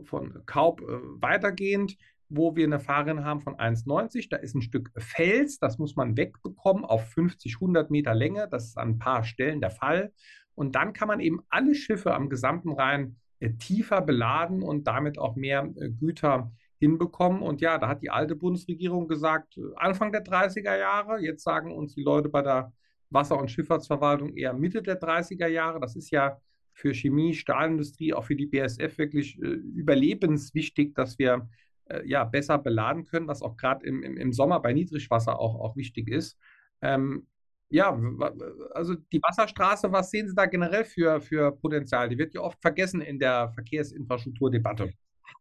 von 0.04 0.46
Kaub 0.46 0.82
äh, 0.82 1.00
weitergehend, 1.22 1.98
wo 2.30 2.56
wir 2.56 2.66
eine 2.66 2.80
Fahrrinne 2.80 3.26
haben 3.26 3.42
von 3.42 3.56
1,90. 3.56 4.28
Da 4.30 4.38
ist 4.38 4.56
ein 4.56 4.62
Stück 4.62 4.92
Fels, 4.98 5.60
das 5.60 5.78
muss 5.78 5.96
man 5.96 6.16
wegbekommen 6.18 6.86
auf 6.86 7.10
50, 7.10 7.56
100 7.56 7.92
Meter 7.92 8.14
Länge. 8.14 8.48
Das 8.50 8.68
ist 8.68 8.78
an 8.78 8.90
ein 8.90 9.00
paar 9.00 9.24
Stellen 9.24 9.60
der 9.60 9.72
Fall. 9.72 10.14
Und 10.56 10.76
dann 10.76 10.94
kann 10.94 11.08
man 11.08 11.20
eben 11.20 11.42
alle 11.50 11.76
Schiffe 11.76 12.14
am 12.14 12.30
gesamten 12.30 12.72
Rhein 12.72 13.18
äh, 13.40 13.52
tiefer 13.54 14.02
beladen 14.02 14.62
und 14.62 14.86
damit 14.86 15.18
auch 15.18 15.36
mehr 15.36 15.72
äh, 15.76 15.90
Güter 15.90 16.52
hinbekommen. 16.82 17.44
Und 17.44 17.62
ja, 17.62 17.78
da 17.78 17.88
hat 17.88 18.02
die 18.02 18.10
alte 18.10 18.36
Bundesregierung 18.36 19.08
gesagt, 19.08 19.60
Anfang 19.76 20.12
der 20.12 20.26
30er 20.26 20.78
Jahre, 20.78 21.20
jetzt 21.22 21.44
sagen 21.44 21.72
uns 21.72 21.94
die 21.94 22.02
Leute 22.02 22.28
bei 22.28 22.42
der 22.42 22.74
Wasser- 23.12 23.38
und 23.38 23.52
Schifffahrtsverwaltung 23.52 24.36
eher 24.36 24.54
Mitte 24.54 24.82
der 24.82 25.00
30er 25.00 25.48
Jahre. 25.48 25.80
Das 25.80 25.96
ist 25.96 26.10
ja 26.10 26.42
für 26.74 26.94
Chemie, 26.94 27.36
Stahlindustrie, 27.36 28.14
auch 28.14 28.24
für 28.24 28.36
die 28.36 28.48
BSF 28.48 28.98
wirklich 28.98 29.40
äh, 29.40 29.46
überlebenswichtig, 29.46 30.96
dass 30.96 31.20
wir 31.20 31.48
äh, 31.86 32.02
ja 32.08 32.24
besser 32.24 32.58
beladen 32.58 33.04
können, 33.06 33.28
was 33.28 33.44
auch 33.44 33.58
gerade 33.58 33.86
im, 33.86 34.02
im, 34.02 34.18
im, 34.18 34.34
Sommer 34.34 34.60
bei 34.60 34.74
Niedrigwasser 34.74 35.38
auch, 35.38 35.60
auch 35.60 35.76
wichtig 35.76 36.10
ist. 36.10 36.40
Ähm, 36.82 37.28
ja, 37.70 37.98
also 38.74 38.96
die 38.96 39.22
Wasserstraße, 39.22 39.92
was 39.92 40.10
sehen 40.10 40.28
Sie 40.28 40.36
da 40.36 40.48
generell 40.48 40.84
für, 40.84 41.22
für 41.22 41.52
Potenzial? 41.52 42.10
Die 42.10 42.18
wird 42.18 42.34
ja 42.34 42.42
oft 42.42 42.60
vergessen 42.60 43.02
in 43.02 43.20
der 43.20 43.52
Verkehrsinfrastrukturdebatte. 43.54 44.92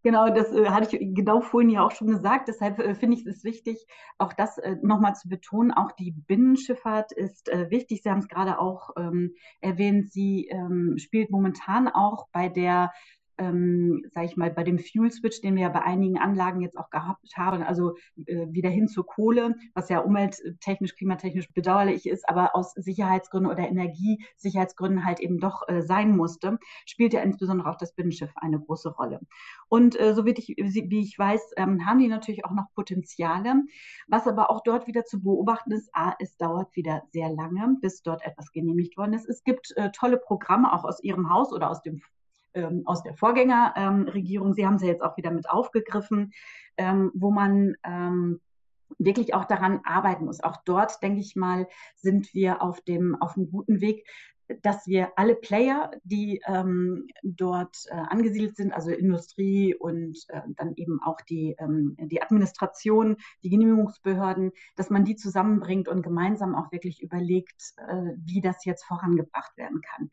Genau, 0.02 0.28
das 0.30 0.52
äh, 0.52 0.68
hatte 0.68 0.96
ich 0.96 1.14
genau 1.14 1.40
vorhin 1.40 1.70
ja 1.70 1.84
auch 1.84 1.90
schon 1.90 2.08
gesagt. 2.08 2.48
Deshalb 2.48 2.78
äh, 2.78 2.94
finde 2.94 3.16
ich 3.16 3.26
es 3.26 3.44
wichtig, 3.44 3.86
auch 4.18 4.32
das 4.32 4.58
äh, 4.58 4.76
nochmal 4.82 5.14
zu 5.14 5.28
betonen. 5.28 5.72
Auch 5.72 5.92
die 5.92 6.12
Binnenschifffahrt 6.12 7.12
ist 7.12 7.48
äh, 7.48 7.70
wichtig. 7.70 8.02
Sie 8.02 8.10
haben 8.10 8.20
es 8.20 8.28
gerade 8.28 8.58
auch 8.58 8.90
ähm, 8.96 9.34
erwähnt. 9.60 10.10
Sie 10.12 10.48
ähm, 10.48 10.96
spielt 10.98 11.30
momentan 11.30 11.88
auch 11.88 12.28
bei 12.32 12.48
der 12.48 12.92
ähm, 13.40 14.04
sage 14.12 14.26
ich 14.26 14.36
mal, 14.36 14.50
bei 14.50 14.62
dem 14.62 14.78
Fuel 14.78 15.10
Switch, 15.10 15.40
den 15.40 15.56
wir 15.56 15.62
ja 15.62 15.68
bei 15.70 15.82
einigen 15.82 16.18
Anlagen 16.18 16.60
jetzt 16.60 16.76
auch 16.76 16.90
gehabt 16.90 17.26
haben, 17.36 17.62
also 17.62 17.96
äh, 18.26 18.46
wieder 18.50 18.68
hin 18.68 18.86
zur 18.86 19.06
Kohle, 19.06 19.56
was 19.74 19.88
ja 19.88 20.00
umwelttechnisch, 20.00 20.94
klimatechnisch 20.94 21.52
bedauerlich 21.52 22.06
ist, 22.06 22.28
aber 22.28 22.54
aus 22.54 22.72
Sicherheitsgründen 22.74 23.50
oder 23.50 23.66
Energiesicherheitsgründen 23.66 25.04
halt 25.04 25.20
eben 25.20 25.38
doch 25.38 25.66
äh, 25.68 25.80
sein 25.80 26.16
musste, 26.16 26.58
spielt 26.84 27.14
ja 27.14 27.22
insbesondere 27.22 27.70
auch 27.70 27.76
das 27.76 27.94
Binnenschiff 27.94 28.30
eine 28.36 28.60
große 28.60 28.90
Rolle. 28.90 29.20
Und 29.68 29.98
äh, 29.98 30.14
so 30.14 30.26
wie 30.26 30.32
ich, 30.32 30.54
wie 30.58 31.00
ich 31.00 31.18
weiß, 31.18 31.52
ähm, 31.56 31.86
haben 31.86 31.98
die 31.98 32.08
natürlich 32.08 32.44
auch 32.44 32.52
noch 32.52 32.66
Potenziale. 32.74 33.54
Was 34.06 34.26
aber 34.26 34.50
auch 34.50 34.62
dort 34.62 34.86
wieder 34.86 35.04
zu 35.04 35.22
beobachten 35.22 35.72
ist, 35.72 35.88
A, 35.94 36.14
es 36.18 36.36
dauert 36.36 36.76
wieder 36.76 37.02
sehr 37.12 37.30
lange, 37.30 37.76
bis 37.80 38.02
dort 38.02 38.22
etwas 38.22 38.52
genehmigt 38.52 38.98
worden 38.98 39.14
ist. 39.14 39.28
Es 39.28 39.42
gibt 39.44 39.72
äh, 39.76 39.90
tolle 39.92 40.18
Programme 40.18 40.72
auch 40.72 40.84
aus 40.84 41.02
Ihrem 41.02 41.30
Haus 41.30 41.52
oder 41.52 41.70
aus 41.70 41.82
dem 41.82 42.02
ähm, 42.54 42.82
aus 42.86 43.02
der 43.02 43.14
Vorgängerregierung. 43.14 44.54
Sie 44.54 44.66
haben 44.66 44.78
sie 44.78 44.86
jetzt 44.86 45.02
auch 45.02 45.16
wieder 45.16 45.30
mit 45.30 45.48
aufgegriffen, 45.48 46.32
ähm, 46.76 47.10
wo 47.14 47.30
man 47.30 47.74
ähm, 47.84 48.40
wirklich 48.98 49.34
auch 49.34 49.44
daran 49.44 49.80
arbeiten 49.84 50.24
muss. 50.24 50.42
Auch 50.42 50.56
dort, 50.64 51.02
denke 51.02 51.20
ich 51.20 51.36
mal, 51.36 51.66
sind 51.96 52.34
wir 52.34 52.62
auf 52.62 52.80
dem, 52.82 53.20
auf 53.20 53.36
einem 53.36 53.50
guten 53.50 53.80
Weg, 53.80 54.06
dass 54.62 54.86
wir 54.86 55.12
alle 55.16 55.36
Player, 55.36 55.90
die 56.02 56.40
ähm, 56.46 57.06
dort 57.22 57.76
äh, 57.86 57.94
angesiedelt 57.94 58.56
sind, 58.56 58.72
also 58.72 58.90
Industrie 58.90 59.74
und 59.74 60.18
äh, 60.28 60.40
dann 60.56 60.74
eben 60.74 61.00
auch 61.02 61.20
die, 61.20 61.54
ähm, 61.58 61.96
die 61.98 62.22
Administration, 62.22 63.16
die 63.42 63.50
Genehmigungsbehörden, 63.50 64.52
dass 64.76 64.90
man 64.90 65.04
die 65.04 65.16
zusammenbringt 65.16 65.88
und 65.88 66.02
gemeinsam 66.02 66.54
auch 66.54 66.72
wirklich 66.72 67.02
überlegt, 67.02 67.74
äh, 67.88 68.12
wie 68.24 68.40
das 68.40 68.64
jetzt 68.64 68.84
vorangebracht 68.84 69.56
werden 69.56 69.80
kann. 69.82 70.10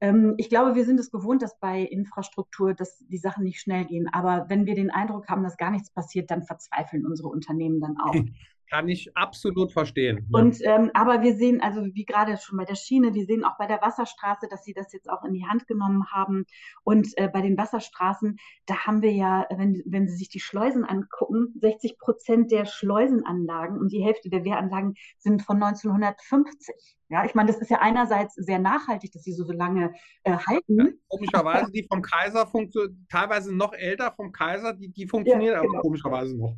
Ähm, 0.00 0.34
ich 0.38 0.48
glaube, 0.48 0.74
wir 0.74 0.84
sind 0.84 1.00
es 1.00 1.10
gewohnt, 1.10 1.42
dass 1.42 1.58
bei 1.58 1.80
Infrastruktur, 1.80 2.74
dass 2.74 2.98
die 3.08 3.18
Sachen 3.18 3.44
nicht 3.44 3.60
schnell 3.60 3.84
gehen. 3.84 4.08
Aber 4.12 4.46
wenn 4.48 4.66
wir 4.66 4.74
den 4.74 4.90
Eindruck 4.90 5.28
haben, 5.28 5.42
dass 5.42 5.56
gar 5.56 5.70
nichts 5.70 5.90
passiert, 5.90 6.30
dann 6.30 6.42
verzweifeln 6.42 7.06
unsere 7.06 7.28
Unternehmen 7.28 7.80
dann 7.80 7.96
auch. 7.98 8.14
Kann 8.70 8.88
ich 8.88 9.14
absolut 9.16 9.72
verstehen. 9.72 10.26
Und 10.32 10.58
ähm, 10.62 10.90
aber 10.94 11.22
wir 11.22 11.34
sehen, 11.36 11.60
also 11.60 11.82
wie 11.92 12.04
gerade 12.04 12.38
schon 12.38 12.56
bei 12.56 12.64
der 12.64 12.76
Schiene, 12.76 13.14
wir 13.14 13.26
sehen 13.26 13.44
auch 13.44 13.58
bei 13.58 13.66
der 13.66 13.82
Wasserstraße, 13.82 14.48
dass 14.48 14.64
sie 14.64 14.72
das 14.72 14.92
jetzt 14.92 15.08
auch 15.08 15.22
in 15.24 15.34
die 15.34 15.46
Hand 15.46 15.66
genommen 15.66 16.10
haben. 16.10 16.46
Und 16.82 17.08
äh, 17.16 17.28
bei 17.28 17.42
den 17.42 17.58
Wasserstraßen, 17.58 18.38
da 18.66 18.86
haben 18.86 19.02
wir 19.02 19.12
ja, 19.12 19.46
wenn, 19.54 19.82
wenn 19.84 20.08
Sie 20.08 20.16
sich 20.16 20.30
die 20.30 20.40
Schleusen 20.40 20.84
angucken, 20.84 21.52
60 21.60 21.98
Prozent 21.98 22.50
der 22.50 22.64
Schleusenanlagen 22.64 23.78
und 23.78 23.92
die 23.92 24.02
Hälfte 24.02 24.30
der 24.30 24.44
Wehranlagen 24.44 24.94
sind 25.18 25.42
von 25.42 25.62
1950. 25.62 26.96
Ja, 27.08 27.24
ich 27.24 27.34
meine, 27.34 27.52
das 27.52 27.60
ist 27.60 27.70
ja 27.70 27.80
einerseits 27.80 28.34
sehr 28.34 28.58
nachhaltig, 28.58 29.12
dass 29.12 29.22
sie 29.22 29.32
so, 29.32 29.44
so 29.44 29.52
lange 29.52 29.92
äh, 30.22 30.36
halten. 30.36 30.78
Ja, 30.78 30.92
komischerweise, 31.08 31.70
die 31.70 31.86
vom 31.90 32.02
Kaiser 32.02 32.46
funktionieren, 32.46 33.06
teilweise 33.10 33.54
noch 33.54 33.72
älter 33.74 34.12
vom 34.12 34.32
Kaiser, 34.32 34.72
die, 34.72 34.88
die 34.88 35.06
funktionieren 35.06 35.54
ja, 35.54 35.60
genau. 35.60 35.74
aber 35.74 35.82
komischerweise 35.82 36.36
noch. 36.36 36.56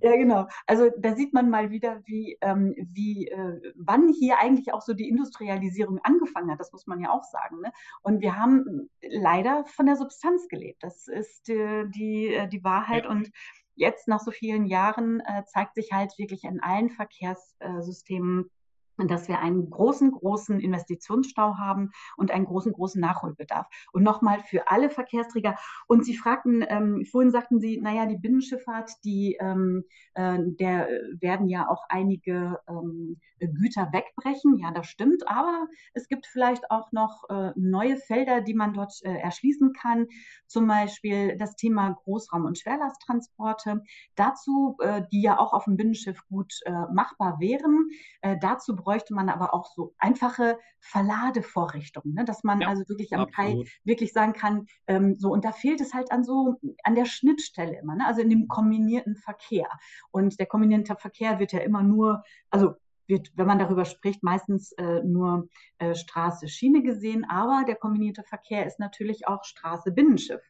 Ja, 0.00 0.16
genau. 0.16 0.46
Also 0.66 0.90
da 0.98 1.14
sieht 1.14 1.32
man 1.32 1.50
mal 1.50 1.70
wieder, 1.70 2.00
wie, 2.04 2.38
ähm, 2.40 2.74
wie 2.76 3.28
äh, 3.28 3.72
wann 3.76 4.08
hier 4.08 4.38
eigentlich 4.38 4.72
auch 4.72 4.82
so 4.82 4.94
die 4.94 5.08
Industrialisierung 5.08 5.98
angefangen 6.04 6.50
hat. 6.50 6.60
Das 6.60 6.72
muss 6.72 6.86
man 6.86 7.00
ja 7.00 7.10
auch 7.10 7.24
sagen. 7.24 7.60
Ne? 7.60 7.72
Und 8.02 8.20
wir 8.20 8.36
haben 8.36 8.88
leider 9.00 9.64
von 9.66 9.86
der 9.86 9.96
Substanz 9.96 10.48
gelebt. 10.48 10.82
Das 10.82 11.08
ist 11.08 11.48
äh, 11.48 11.86
die, 11.88 12.28
äh, 12.28 12.48
die 12.48 12.62
Wahrheit. 12.62 13.04
Ja. 13.04 13.10
Und 13.10 13.30
jetzt 13.74 14.08
nach 14.08 14.20
so 14.20 14.30
vielen 14.30 14.66
Jahren 14.66 15.20
äh, 15.20 15.44
zeigt 15.46 15.74
sich 15.74 15.92
halt 15.92 16.16
wirklich 16.18 16.44
in 16.44 16.62
allen 16.62 16.90
Verkehrssystemen, 16.90 18.50
dass 18.98 19.28
wir 19.28 19.40
einen 19.40 19.70
großen, 19.70 20.12
großen 20.12 20.60
Investitionsstau 20.60 21.56
haben 21.56 21.90
und 22.16 22.30
einen 22.30 22.44
großen, 22.44 22.72
großen 22.72 23.00
Nachholbedarf. 23.00 23.66
Und 23.92 24.02
nochmal 24.02 24.40
für 24.40 24.68
alle 24.68 24.90
Verkehrsträger. 24.90 25.56
Und 25.86 26.04
Sie 26.04 26.16
fragten, 26.16 26.64
ähm, 26.68 27.04
vorhin 27.10 27.30
sagten 27.30 27.60
Sie, 27.60 27.80
naja, 27.80 28.06
die 28.06 28.18
Binnenschifffahrt, 28.18 28.90
die, 29.04 29.36
ähm, 29.40 29.84
äh, 30.14 30.38
der 30.40 30.88
werden 31.20 31.48
ja 31.48 31.68
auch 31.68 31.84
einige 31.88 32.60
ähm, 32.68 33.18
Güter 33.38 33.90
wegbrechen. 33.92 34.58
Ja, 34.58 34.70
das 34.70 34.86
stimmt. 34.86 35.28
Aber 35.28 35.66
es 35.94 36.08
gibt 36.08 36.26
vielleicht 36.26 36.70
auch 36.70 36.92
noch 36.92 37.24
äh, 37.28 37.52
neue 37.56 37.96
Felder, 37.96 38.40
die 38.40 38.54
man 38.54 38.74
dort 38.74 38.92
äh, 39.02 39.14
erschließen 39.18 39.72
kann. 39.72 40.06
Zum 40.46 40.66
Beispiel 40.66 41.36
das 41.36 41.56
Thema 41.56 41.96
Großraum- 42.04 42.44
und 42.44 42.58
Schwerlasttransporte. 42.58 43.82
Dazu, 44.14 44.76
äh, 44.80 45.02
die 45.10 45.22
ja 45.22 45.38
auch 45.38 45.52
auf 45.52 45.64
dem 45.64 45.76
Binnenschiff 45.76 46.24
gut 46.28 46.52
äh, 46.64 46.72
machbar 46.92 47.38
wären. 47.40 47.88
Äh, 48.20 48.36
dazu 48.38 48.76
bräuchte 48.82 49.14
man 49.14 49.28
aber 49.28 49.54
auch 49.54 49.66
so 49.66 49.94
einfache 49.98 50.58
Verladevorrichtungen, 50.80 52.14
ne? 52.14 52.24
dass 52.24 52.44
man 52.44 52.60
ja, 52.60 52.68
also 52.68 52.88
wirklich 52.88 53.14
am 53.14 53.30
Kai 53.30 53.64
wirklich 53.84 54.12
sagen 54.12 54.32
kann, 54.32 54.66
ähm, 54.86 55.16
so, 55.18 55.30
und 55.30 55.44
da 55.44 55.52
fehlt 55.52 55.80
es 55.80 55.94
halt 55.94 56.10
an 56.12 56.24
so, 56.24 56.56
an 56.82 56.94
der 56.94 57.06
Schnittstelle 57.06 57.78
immer, 57.78 57.96
ne? 57.96 58.06
also 58.06 58.20
in 58.20 58.30
dem 58.30 58.48
kombinierten 58.48 59.16
Verkehr. 59.16 59.68
Und 60.10 60.38
der 60.38 60.46
kombinierte 60.46 60.96
Verkehr 60.96 61.38
wird 61.38 61.52
ja 61.52 61.60
immer 61.60 61.82
nur, 61.82 62.22
also 62.50 62.74
wird, 63.06 63.30
wenn 63.36 63.46
man 63.46 63.58
darüber 63.58 63.84
spricht, 63.84 64.22
meistens 64.22 64.72
äh, 64.72 65.02
nur 65.02 65.48
äh, 65.78 65.94
Straße, 65.94 66.48
Schiene 66.48 66.82
gesehen, 66.82 67.24
aber 67.28 67.64
der 67.66 67.76
kombinierte 67.76 68.22
Verkehr 68.22 68.66
ist 68.66 68.78
natürlich 68.78 69.26
auch 69.26 69.44
Straße, 69.44 69.92
Binnenschiff. 69.92 70.42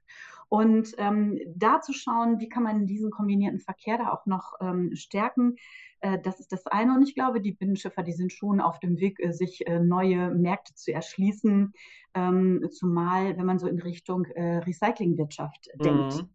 Und 0.53 0.95
ähm, 0.99 1.41
da 1.57 1.81
zu 1.81 1.95
schauen, 1.95 2.39
wie 2.39 2.51
kann 2.51 2.63
man 2.63 2.87
diesen 2.87 3.11
kombinierten 3.11 3.59
Verkehr 3.59 3.97
da 3.97 4.13
auch 4.13 4.27
noch 4.27 4.53
ähm, 4.61 4.95
stärken, 4.95 5.57
äh, 6.01 6.19
das 6.23 6.41
ist 6.41 6.53
das 6.53 6.67
eine. 6.67 6.95
Und 6.95 7.09
ich 7.09 7.15
glaube, 7.15 7.41
die 7.41 7.53
Binnenschiffer, 7.53 8.03
die 8.03 8.13
sind 8.13 8.35
schon 8.35 8.61
auf 8.61 8.79
dem 8.79 9.01
Weg, 9.01 9.19
äh, 9.19 9.33
sich 9.33 9.67
äh, 9.67 9.81
neue 9.81 10.31
Märkte 10.31 10.75
zu 10.75 10.93
erschließen, 10.93 11.73
ähm, 12.13 12.69
zumal 12.71 13.39
wenn 13.39 13.47
man 13.47 13.59
so 13.59 13.67
in 13.67 13.81
Richtung 13.81 14.27
Recyclingwirtschaft 14.27 15.71
mhm. 15.79 15.83
denkt. 15.83 16.27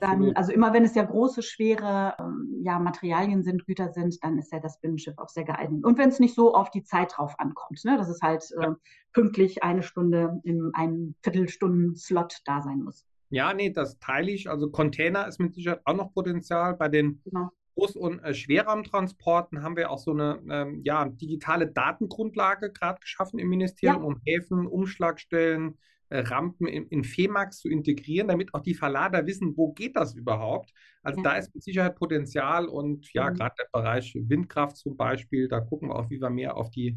Dann, 0.00 0.34
also 0.36 0.52
immer 0.52 0.72
wenn 0.72 0.84
es 0.84 0.94
ja 0.94 1.02
große, 1.02 1.42
schwere 1.42 2.14
ähm, 2.18 2.62
ja, 2.62 2.78
Materialien 2.78 3.42
sind, 3.42 3.66
Güter 3.66 3.92
sind, 3.92 4.24
dann 4.24 4.38
ist 4.38 4.52
ja 4.52 4.58
das 4.58 4.80
Binnenschiff 4.80 5.18
auch 5.18 5.28
sehr 5.28 5.44
geeignet. 5.44 5.84
Und 5.84 5.98
wenn 5.98 6.08
es 6.08 6.18
nicht 6.18 6.34
so 6.34 6.54
auf 6.54 6.70
die 6.70 6.82
Zeit 6.82 7.12
drauf 7.14 7.38
ankommt, 7.38 7.84
ne, 7.84 7.98
dass 7.98 8.08
es 8.08 8.22
halt 8.22 8.50
äh, 8.58 8.70
pünktlich 9.12 9.62
eine 9.62 9.82
Stunde 9.82 10.40
in 10.44 10.70
einem 10.72 11.14
Viertelstunden-Slot 11.22 12.40
da 12.46 12.62
sein 12.62 12.82
muss. 12.82 13.04
Ja, 13.30 13.52
nee, 13.54 13.70
das 13.70 13.98
teile 13.98 14.30
ich. 14.30 14.48
Also 14.48 14.70
Container 14.70 15.26
ist 15.26 15.40
mit 15.40 15.54
Sicherheit 15.54 15.80
auch 15.84 15.94
noch 15.94 16.12
Potenzial. 16.12 16.76
Bei 16.76 16.88
den 16.88 17.20
genau. 17.24 17.50
Groß- 17.76 17.96
und 17.96 18.20
äh, 18.20 18.34
Schwerraumtransporten 18.34 19.62
haben 19.62 19.76
wir 19.76 19.90
auch 19.90 19.98
so 19.98 20.12
eine 20.12 20.42
ähm, 20.48 20.80
ja, 20.84 21.04
digitale 21.06 21.66
Datengrundlage 21.66 22.72
gerade 22.72 23.00
geschaffen 23.00 23.38
im 23.38 23.48
Ministerium, 23.48 24.02
ja. 24.02 24.06
um 24.06 24.20
Häfen, 24.24 24.66
Umschlagstellen, 24.66 25.78
äh, 26.08 26.20
Rampen 26.20 26.68
in, 26.68 26.86
in 26.86 27.04
FEMAX 27.04 27.58
zu 27.58 27.68
integrieren, 27.68 28.28
damit 28.28 28.54
auch 28.54 28.62
die 28.62 28.74
Verlader 28.74 29.26
wissen, 29.26 29.56
wo 29.56 29.72
geht 29.72 29.96
das 29.96 30.14
überhaupt. 30.14 30.72
Also 31.02 31.22
ja. 31.22 31.30
da 31.30 31.36
ist 31.36 31.54
mit 31.54 31.64
Sicherheit 31.64 31.96
Potenzial 31.96 32.66
und 32.66 33.12
ja, 33.12 33.30
mhm. 33.30 33.34
gerade 33.34 33.54
der 33.58 33.68
Bereich 33.72 34.16
Windkraft 34.16 34.76
zum 34.76 34.96
Beispiel, 34.96 35.48
da 35.48 35.60
gucken 35.60 35.88
wir 35.88 35.96
auch, 35.96 36.08
wie 36.08 36.20
wir 36.20 36.30
mehr 36.30 36.56
auf 36.56 36.70
die 36.70 36.96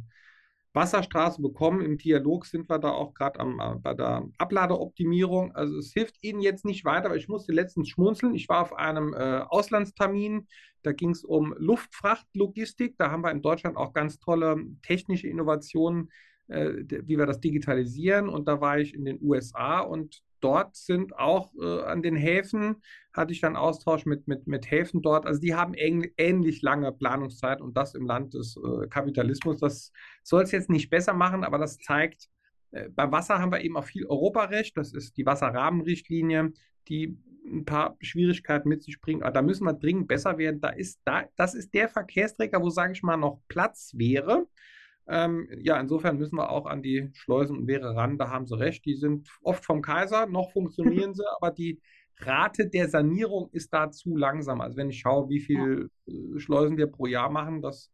Wasserstraße 0.74 1.42
bekommen. 1.42 1.82
Im 1.82 1.98
Dialog 1.98 2.46
sind 2.46 2.70
wir 2.70 2.80
da 2.80 2.92
auch 2.92 3.14
gerade 3.14 3.40
äh, 3.40 3.76
bei 3.80 3.94
der 3.94 4.28
Abladeoptimierung. 4.38 5.56
Also 5.56 5.78
es 5.78 5.92
hilft 5.94 6.24
Ihnen 6.24 6.42
jetzt 6.42 6.66
nicht 6.66 6.86
weiter, 6.86 7.10
weil 7.10 7.18
ich 7.18 7.28
musste 7.28 7.52
letztens 7.52 7.90
schmunzeln. 7.90 8.36
Ich 8.36 8.48
war 8.50 8.62
auf 8.62 8.74
einem 8.74 9.14
äh, 9.14 9.40
Auslandstermin, 9.48 10.48
da 10.84 10.92
ging 10.94 11.10
es 11.12 11.24
um 11.24 11.54
Luftfrachtlogistik. 11.58 12.98
Da 12.98 13.12
haben 13.12 13.24
wir 13.24 13.32
in 13.32 13.42
Deutschland 13.42 13.78
auch 13.78 13.94
ganz 13.94 14.20
tolle 14.20 14.58
technische 14.84 15.28
Innovationen, 15.28 16.12
äh, 16.48 16.72
wie 16.88 17.18
wir 17.18 17.26
das 17.26 17.40
digitalisieren. 17.40 18.30
Und 18.30 18.48
da 18.48 18.62
war 18.62 18.80
ich 18.80 18.94
in 18.94 19.06
den 19.06 19.20
USA 19.22 19.80
und 19.80 20.22
dort 20.40 20.76
sind 20.76 21.16
auch 21.18 21.54
äh, 21.56 21.84
an 21.84 22.02
den 22.02 22.16
Häfen, 22.16 22.82
hatte 23.14 23.34
ich 23.34 23.42
dann 23.42 23.56
Austausch 23.56 24.06
mit, 24.06 24.28
mit, 24.28 24.48
mit 24.48 24.70
Häfen 24.70 25.02
dort. 25.02 25.26
Also 25.26 25.40
die 25.40 25.56
haben 25.56 25.74
ähnlich 25.74 26.62
lange 26.62 26.92
Planungszeit 26.92 27.62
und 27.62 27.76
das 27.76 27.96
im 27.96 28.06
Land 28.06 28.34
des 28.34 28.58
äh, 28.58 28.88
Kapitalismus. 28.88 29.60
Das 29.60 29.92
soll 30.24 30.44
es 30.44 30.52
jetzt 30.52 30.70
nicht 30.70 30.90
besser 30.90 31.14
machen, 31.14 31.44
aber 31.44 31.58
das 31.58 31.78
zeigt, 31.78 32.30
äh, 32.72 32.90
beim 32.90 33.12
Wasser 33.12 33.40
haben 33.40 33.52
wir 33.52 33.62
eben 33.62 33.78
auch 33.78 33.86
viel 33.86 34.06
Europarecht. 34.06 34.78
Das 34.78 34.94
ist 34.94 35.18
die 35.18 35.26
Wasserrahmenrichtlinie, 35.26 36.54
die 36.88 37.18
ein 37.46 37.66
paar 37.66 37.98
Schwierigkeiten 38.02 38.70
mit 38.70 38.84
sich 38.84 39.02
bringt. 39.02 39.24
Aber 39.24 39.32
da 39.32 39.42
müssen 39.42 39.66
wir 39.66 39.74
dringend 39.74 40.08
besser 40.08 40.38
werden. 40.38 40.62
Da 40.62 40.70
ist, 40.70 41.00
da, 41.06 41.26
das 41.36 41.56
ist 41.56 41.74
der 41.74 41.90
Verkehrsträger, 41.90 42.62
wo, 42.62 42.70
sage 42.70 42.94
ich 42.94 43.04
mal, 43.04 43.18
noch 43.18 43.42
Platz 43.48 43.92
wäre. 43.96 44.48
Ähm, 45.10 45.48
ja, 45.62 45.80
insofern 45.80 46.18
müssen 46.18 46.38
wir 46.38 46.52
auch 46.52 46.68
an 46.68 46.84
die 46.84 47.10
Schleusen 47.14 47.58
und 47.58 47.68
Wehre 47.68 47.96
ran, 47.96 48.20
da 48.20 48.30
haben 48.30 48.46
Sie 48.46 48.58
recht. 48.58 48.86
Die 48.86 48.96
sind 48.96 49.28
oft 49.42 49.66
vom 49.66 49.82
Kaiser, 49.82 50.28
noch 50.28 50.52
funktionieren 50.52 51.16
sie, 51.16 51.24
aber 51.38 51.50
die 51.50 51.82
Rate 52.18 52.68
der 52.68 52.90
Sanierung 52.90 53.50
ist 53.52 53.74
da 53.74 53.90
zu 53.90 54.16
langsam. 54.16 54.62
Also 54.62 54.78
wenn 54.78 54.90
ich 54.90 55.00
schaue, 55.00 55.30
wie 55.30 55.40
viele 55.40 55.90
ja. 56.06 56.36
Äh, 56.36 56.40
Schleusen 56.40 56.78
wir 56.78 56.88
pro 56.88 57.08
Jahr 57.08 57.30
machen, 57.30 57.62
das 57.62 57.92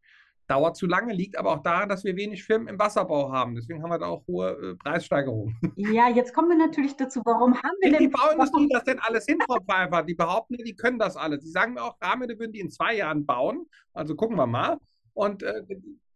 dauert 0.48 0.76
zu 0.76 0.88
lange, 0.88 1.14
liegt 1.14 1.38
aber 1.38 1.52
auch 1.52 1.64
daran, 1.64 1.90
dass 1.90 2.04
wir 2.04 2.16
wenig 2.16 2.44
Firmen 2.44 2.68
im 2.68 2.78
Wasserbau 2.78 3.32
haben. 3.32 3.56
Deswegen 3.56 3.82
haben 3.82 3.90
wir 3.90 3.98
da 3.98 4.08
auch 4.08 4.28
hohe 4.28 4.50
äh, 4.52 4.76
Preissteigerungen. 4.76 5.56
Ja, 5.78 6.10
jetzt 6.10 6.34
kommen 6.34 6.50
wir 6.50 6.58
natürlich 6.58 6.96
dazu, 6.96 7.22
warum 7.26 7.56
haben 7.56 7.78
wir 7.82 7.92
denn... 7.92 8.00
Die 8.00 8.08
Bauindustrie 8.10 8.68
das 8.72 8.84
denn 8.84 9.00
alles 9.00 9.26
hin, 9.26 9.40
Frau 9.46 9.60
Pfeiffer? 9.62 10.04
Die 10.04 10.16
behaupten, 10.16 10.58
die 10.58 10.76
können 10.76 11.00
das 11.00 11.16
alles. 11.16 11.40
Die 11.44 11.50
sagen 11.50 11.74
mir 11.74 11.84
auch, 11.84 11.96
Rahmende 12.02 12.38
würden 12.38 12.52
die 12.52 12.60
in 12.60 12.70
zwei 12.70 12.96
Jahren 12.96 13.26
bauen. 13.26 13.66
Also 13.94 14.16
gucken 14.16 14.38
wir 14.38 14.48
mal. 14.48 14.78
Und 15.14 15.44
äh, 15.44 15.64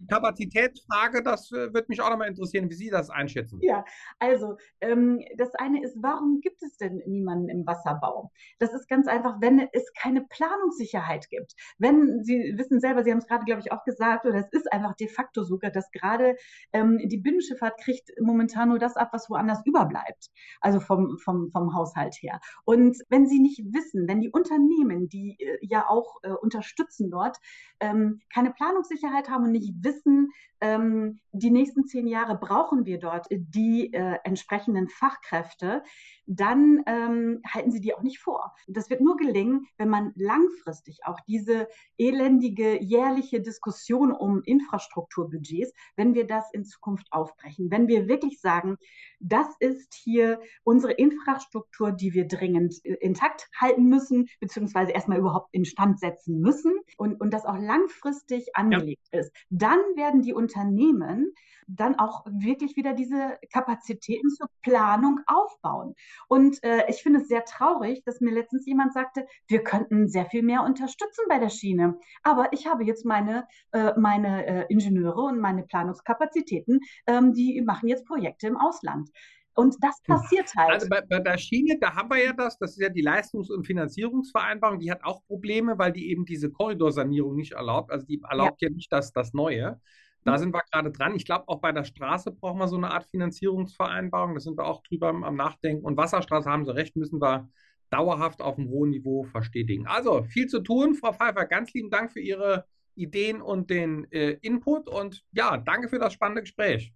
Kapazitätsfrage, 0.08 1.24
das 1.24 1.52
äh, 1.52 1.74
wird 1.74 1.90
mich 1.90 2.02
auch 2.02 2.10
nochmal 2.10 2.30
interessieren, 2.30 2.70
wie 2.70 2.76
Sie 2.76 2.90
das 2.90 3.10
einschätzen. 3.10 3.60
Ja, 3.62 3.84
also 4.20 4.58
ähm, 4.82 5.24
das 5.38 5.54
eine 5.56 5.84
ist, 5.84 5.98
warum 6.02 6.40
gibt 6.42 6.64
es 6.64 6.78
denn 6.78 7.02
niemanden 7.06 7.50
im 7.50 7.66
Wasserbau? 7.66 8.32
Das 8.60 8.74
ist 8.74 8.88
ganz 8.88 9.08
einfach, 9.08 9.42
wenn 9.42 9.68
es 9.74 9.92
keine 9.94 10.22
Planungssicherheit 10.22 11.30
gibt. 11.30 11.54
Wenn 11.78 12.24
Sie 12.24 12.54
wissen 12.58 12.80
selber, 12.80 13.04
Sie 13.04 13.12
haben 13.12 13.20
es 13.20 13.28
gerade, 13.28 13.46
glaube 13.46 13.62
ich, 13.62 13.72
auch 13.72 13.84
gesagt, 13.84 14.26
oder 14.26 14.40
es 14.40 14.50
ist 14.52 14.72
einfach 14.72 14.96
de 14.96 15.08
facto 15.08 15.44
sogar, 15.44 15.72
dass 15.72 15.92
gerade 15.92 16.36
ähm, 16.74 17.00
die 17.06 17.18
Binnenschifffahrt 17.18 17.80
kriegt 17.82 18.10
momentan 18.22 18.70
nur 18.70 18.80
das 18.80 18.96
ab, 18.96 19.10
was 19.12 19.30
woanders 19.30 19.62
überbleibt. 19.66 20.30
Also 20.62 20.80
vom, 20.80 21.18
vom, 21.18 21.50
vom 21.52 21.76
Haushalt 21.76 22.16
her. 22.22 22.40
Und 22.64 22.98
wenn 23.10 23.28
Sie 23.28 23.40
nicht 23.40 23.64
wissen, 23.74 24.08
wenn 24.08 24.22
die 24.22 24.30
Unternehmen, 24.30 25.10
die 25.10 25.38
äh, 25.40 25.58
ja 25.62 25.88
auch 25.90 26.18
äh, 26.24 26.32
unterstützen 26.32 27.10
dort, 27.12 27.38
ähm, 27.80 28.22
keine 28.34 28.52
Planungssicherheit 28.52 29.30
haben 29.30 29.46
und 29.46 29.52
nicht 29.52 29.74
wissen, 29.84 29.89
wissen, 29.90 30.32
ähm, 30.62 31.20
die 31.32 31.52
nächsten 31.52 31.86
zehn 31.86 32.06
Jahre 32.08 32.38
brauchen 32.38 32.86
wir 32.86 33.00
dort 33.00 33.28
die 33.32 33.94
äh, 33.94 34.18
entsprechenden 34.24 34.90
Fachkräfte, 34.90 35.84
dann 36.26 36.84
ähm, 36.86 37.42
halten 37.48 37.72
sie 37.72 37.80
die 37.80 37.94
auch 37.96 38.02
nicht 38.02 38.20
vor. 38.20 38.54
Das 38.68 38.90
wird 38.90 39.02
nur 39.02 39.16
gelingen, 39.18 39.66
wenn 39.78 39.90
man 39.90 40.12
langfristig 40.16 41.00
auch 41.06 41.20
diese 41.28 41.68
elendige 41.98 42.82
jährliche 42.84 43.42
Diskussion 43.42 44.12
um 44.12 44.44
Infrastrukturbudgets, 44.44 45.74
wenn 45.96 46.14
wir 46.14 46.28
das 46.28 46.52
in 46.54 46.66
Zukunft 46.66 47.08
aufbrechen, 47.12 47.72
wenn 47.72 47.88
wir 47.88 48.08
wirklich 48.08 48.42
sagen, 48.42 48.78
das 49.20 49.48
ist 49.60 49.94
hier 49.94 50.42
unsere 50.64 50.94
Infrastruktur, 50.94 51.92
die 51.92 52.14
wir 52.14 52.28
dringend 52.28 52.76
äh, 52.84 52.94
intakt 52.96 53.50
halten 53.56 53.86
müssen, 53.86 54.28
beziehungsweise 54.40 54.92
erstmal 54.92 55.20
überhaupt 55.20 55.50
instand 55.52 56.00
setzen 56.00 56.40
müssen 56.40 56.74
und, 56.98 57.20
und 57.20 57.34
das 57.34 57.46
auch 57.46 57.58
langfristig 57.58 58.56
angelegt 58.56 59.08
ja. 59.12 59.20
ist, 59.20 59.32
dann 59.50 59.80
werden 59.96 60.22
die 60.22 60.34
Unternehmen 60.34 61.34
dann 61.70 62.00
auch 62.00 62.26
wirklich 62.26 62.76
wieder 62.76 62.94
diese 62.94 63.38
Kapazitäten 63.54 64.30
zur 64.30 64.48
Planung 64.64 65.20
aufbauen. 65.28 65.94
Und 66.28 66.64
äh, 66.64 66.90
ich 66.90 67.04
finde 67.04 67.20
es 67.20 67.28
sehr 67.28 67.46
traurig, 67.46 68.04
dass 68.06 68.22
mir 68.22 68.32
letztens 68.32 68.66
jemand 68.66 68.94
sagte, 68.94 69.28
wir 69.48 69.64
könnten 69.64 70.08
sehr 70.08 70.26
viel 70.26 70.42
mehr 70.42 70.64
unterstützen 70.64 71.26
bei 71.30 71.38
der 71.38 71.50
Schiene. 71.50 72.00
Aber 72.24 72.52
ich 72.54 72.68
habe 72.68 72.84
jetzt 72.84 73.06
meine, 73.06 73.48
äh, 73.72 73.94
meine 73.98 74.46
äh, 74.46 74.66
Ingenieure 74.70 75.22
und 75.22 75.40
meine 75.40 75.64
Planungskapazitäten, 75.64 76.80
ähm, 77.06 77.34
die 77.34 77.62
machen 77.62 77.88
jetzt 77.88 78.06
Projekte 78.06 78.48
im 78.48 78.58
Ausland. 78.58 79.09
Und 79.54 79.76
das 79.82 79.98
hm. 80.06 80.16
passiert 80.16 80.52
halt. 80.56 80.72
Also 80.72 80.90
bei, 80.90 81.02
bei, 81.02 81.20
der 81.20 81.38
Schiene, 81.38 81.78
da 81.80 81.94
haben 81.94 82.10
wir 82.10 82.24
ja 82.24 82.34
das, 82.34 82.58
das 82.58 82.72
ist 82.72 82.82
ja 82.82 82.90
die 82.90 83.02
Leistungs- 83.02 83.50
und 83.50 83.66
Finanzierungsvereinbarung, 83.66 84.80
die 84.80 84.92
hat 84.92 85.04
auch 85.04 85.26
Probleme, 85.26 85.78
weil 85.78 85.92
die 85.92 86.10
eben 86.10 86.26
diese 86.26 86.50
Korridorsanierung 86.50 87.36
nicht 87.36 87.54
erlaubt. 87.54 87.92
Also 87.92 88.06
die 88.06 88.22
erlaubt 88.30 88.62
ja, 88.62 88.70
ja 88.70 88.76
nicht 88.76 88.92
das, 88.92 89.12
das 89.12 89.34
Neue. 89.34 89.80
Da 90.26 90.38
sind 90.38 90.54
wir 90.54 90.62
gerade 90.72 90.92
dran. 90.92 91.16
Ich 91.16 91.26
glaube, 91.26 91.48
auch 91.48 91.62
bei 91.62 91.72
der 91.72 91.86
Straße 91.86 92.32
brauchen 92.32 92.60
wir 92.60 92.68
so 92.68 92.76
eine 92.76 92.92
Art 92.92 93.06
Finanzierungsvereinbarung. 93.06 94.34
Da 94.34 94.40
sind 94.40 94.58
wir 94.58 94.66
auch 94.66 94.84
drüber 94.84 95.10
am 95.10 95.36
Nachdenken. 95.36 95.86
Und 95.86 95.98
Wasserstraße 95.98 96.50
haben 96.50 96.66
Sie 96.66 96.76
recht, 96.76 96.96
müssen 96.96 97.22
wir 97.22 97.50
dauerhaft 97.90 98.42
auf 98.42 98.58
einem 98.58 98.70
hohen 98.70 98.92
Niveau 98.92 99.24
verstetigen. 99.24 99.88
Also 99.88 100.24
viel 100.24 100.48
zu 100.48 100.60
tun. 100.60 100.96
Frau 100.96 101.14
Pfeiffer, 101.14 101.46
ganz 101.46 101.74
lieben 101.74 101.90
Dank 101.90 102.12
für 102.12 102.20
Ihre 102.20 102.66
Ideen 102.96 103.42
und 103.42 103.70
den 103.70 104.12
äh, 104.12 104.32
Input. 104.42 104.90
Und 104.90 105.24
ja, 105.32 105.58
danke 105.58 105.88
für 105.88 106.00
das 106.00 106.14
spannende 106.14 106.42
Gespräch. 106.42 106.94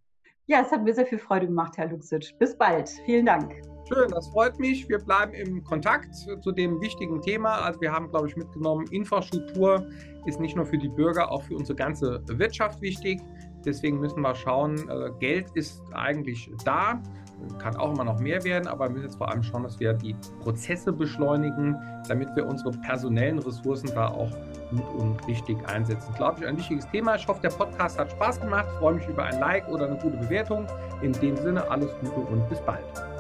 Ja, 0.48 0.60
es 0.62 0.72
hat 0.72 0.84
mir 0.84 0.94
sehr 0.94 1.06
viel 1.06 1.20
Freude 1.20 1.48
gemacht, 1.48 1.78
Herr 1.78 1.88
Luxic. 1.88 2.38
Bis 2.38 2.58
bald. 2.58 2.90
Vielen 3.06 3.26
Dank. 3.26 3.54
Schön, 3.88 4.10
das 4.10 4.28
freut 4.28 4.60
mich. 4.60 4.90
Wir 4.90 4.98
bleiben 4.98 5.34
im 5.34 5.64
Kontakt 5.64 6.14
zu 6.16 6.52
dem 6.52 6.82
wichtigen 6.82 7.22
Thema. 7.22 7.62
Also 7.62 7.80
wir 7.80 7.94
haben, 7.94 8.10
glaube 8.10 8.28
ich, 8.28 8.36
mitgenommen, 8.36 8.86
Infrastruktur 8.92 9.88
ist 10.26 10.42
nicht 10.42 10.58
nur 10.58 10.66
für 10.66 10.78
die 10.78 10.90
Bürger, 10.90 11.32
auch 11.32 11.44
für 11.44 11.56
unsere 11.56 11.78
ganze 11.78 12.22
Wirtschaft 12.28 12.82
wichtig. 12.82 13.22
Deswegen 13.66 14.02
müssen 14.02 14.20
wir 14.20 14.36
schauen, 14.36 14.90
äh, 14.90 15.12
Geld 15.20 15.50
ist 15.54 15.82
eigentlich 15.94 16.52
da, 16.66 17.02
kann 17.60 17.76
auch 17.76 17.94
immer 17.94 18.04
noch 18.04 18.20
mehr 18.20 18.44
werden, 18.44 18.68
aber 18.68 18.86
wir 18.86 18.92
müssen 18.92 19.06
jetzt 19.06 19.18
vor 19.18 19.30
allem 19.30 19.44
schauen, 19.44 19.64
dass 19.64 19.80
wir 19.80 19.94
die 19.94 20.16
Prozesse 20.42 20.92
beschleunigen, 20.92 21.78
damit 22.08 22.36
wir 22.36 22.46
unsere 22.46 22.72
personellen 22.72 23.40
Ressourcen 23.40 23.90
da 23.94 24.08
auch 24.08 24.32
gut 24.70 24.84
und 24.98 25.28
richtig 25.28 25.58
einsetzen. 25.68 26.14
Glaube 26.16 26.42
ich, 26.42 26.48
ein 26.48 26.58
wichtiges 26.58 26.90
Thema. 26.90 27.16
Ich 27.16 27.28
hoffe, 27.28 27.42
der 27.42 27.50
Podcast 27.50 28.00
hat 28.00 28.12
Spaß 28.12 28.42
gemacht. 28.42 28.66
Ich 28.74 28.80
freue 28.80 28.96
mich 28.96 29.08
über 29.08 29.24
ein 29.24 29.40
Like 29.40 29.68
oder 29.70 29.88
eine 29.88 29.98
gute 29.98 30.18
Bewertung. 30.18 30.68
In 31.02 31.14
dem 31.14 31.36
Sinne, 31.38 31.70
alles 31.70 31.90
Gute 32.02 32.20
und 32.20 32.48
bis 32.50 32.60
bald. 32.62 33.13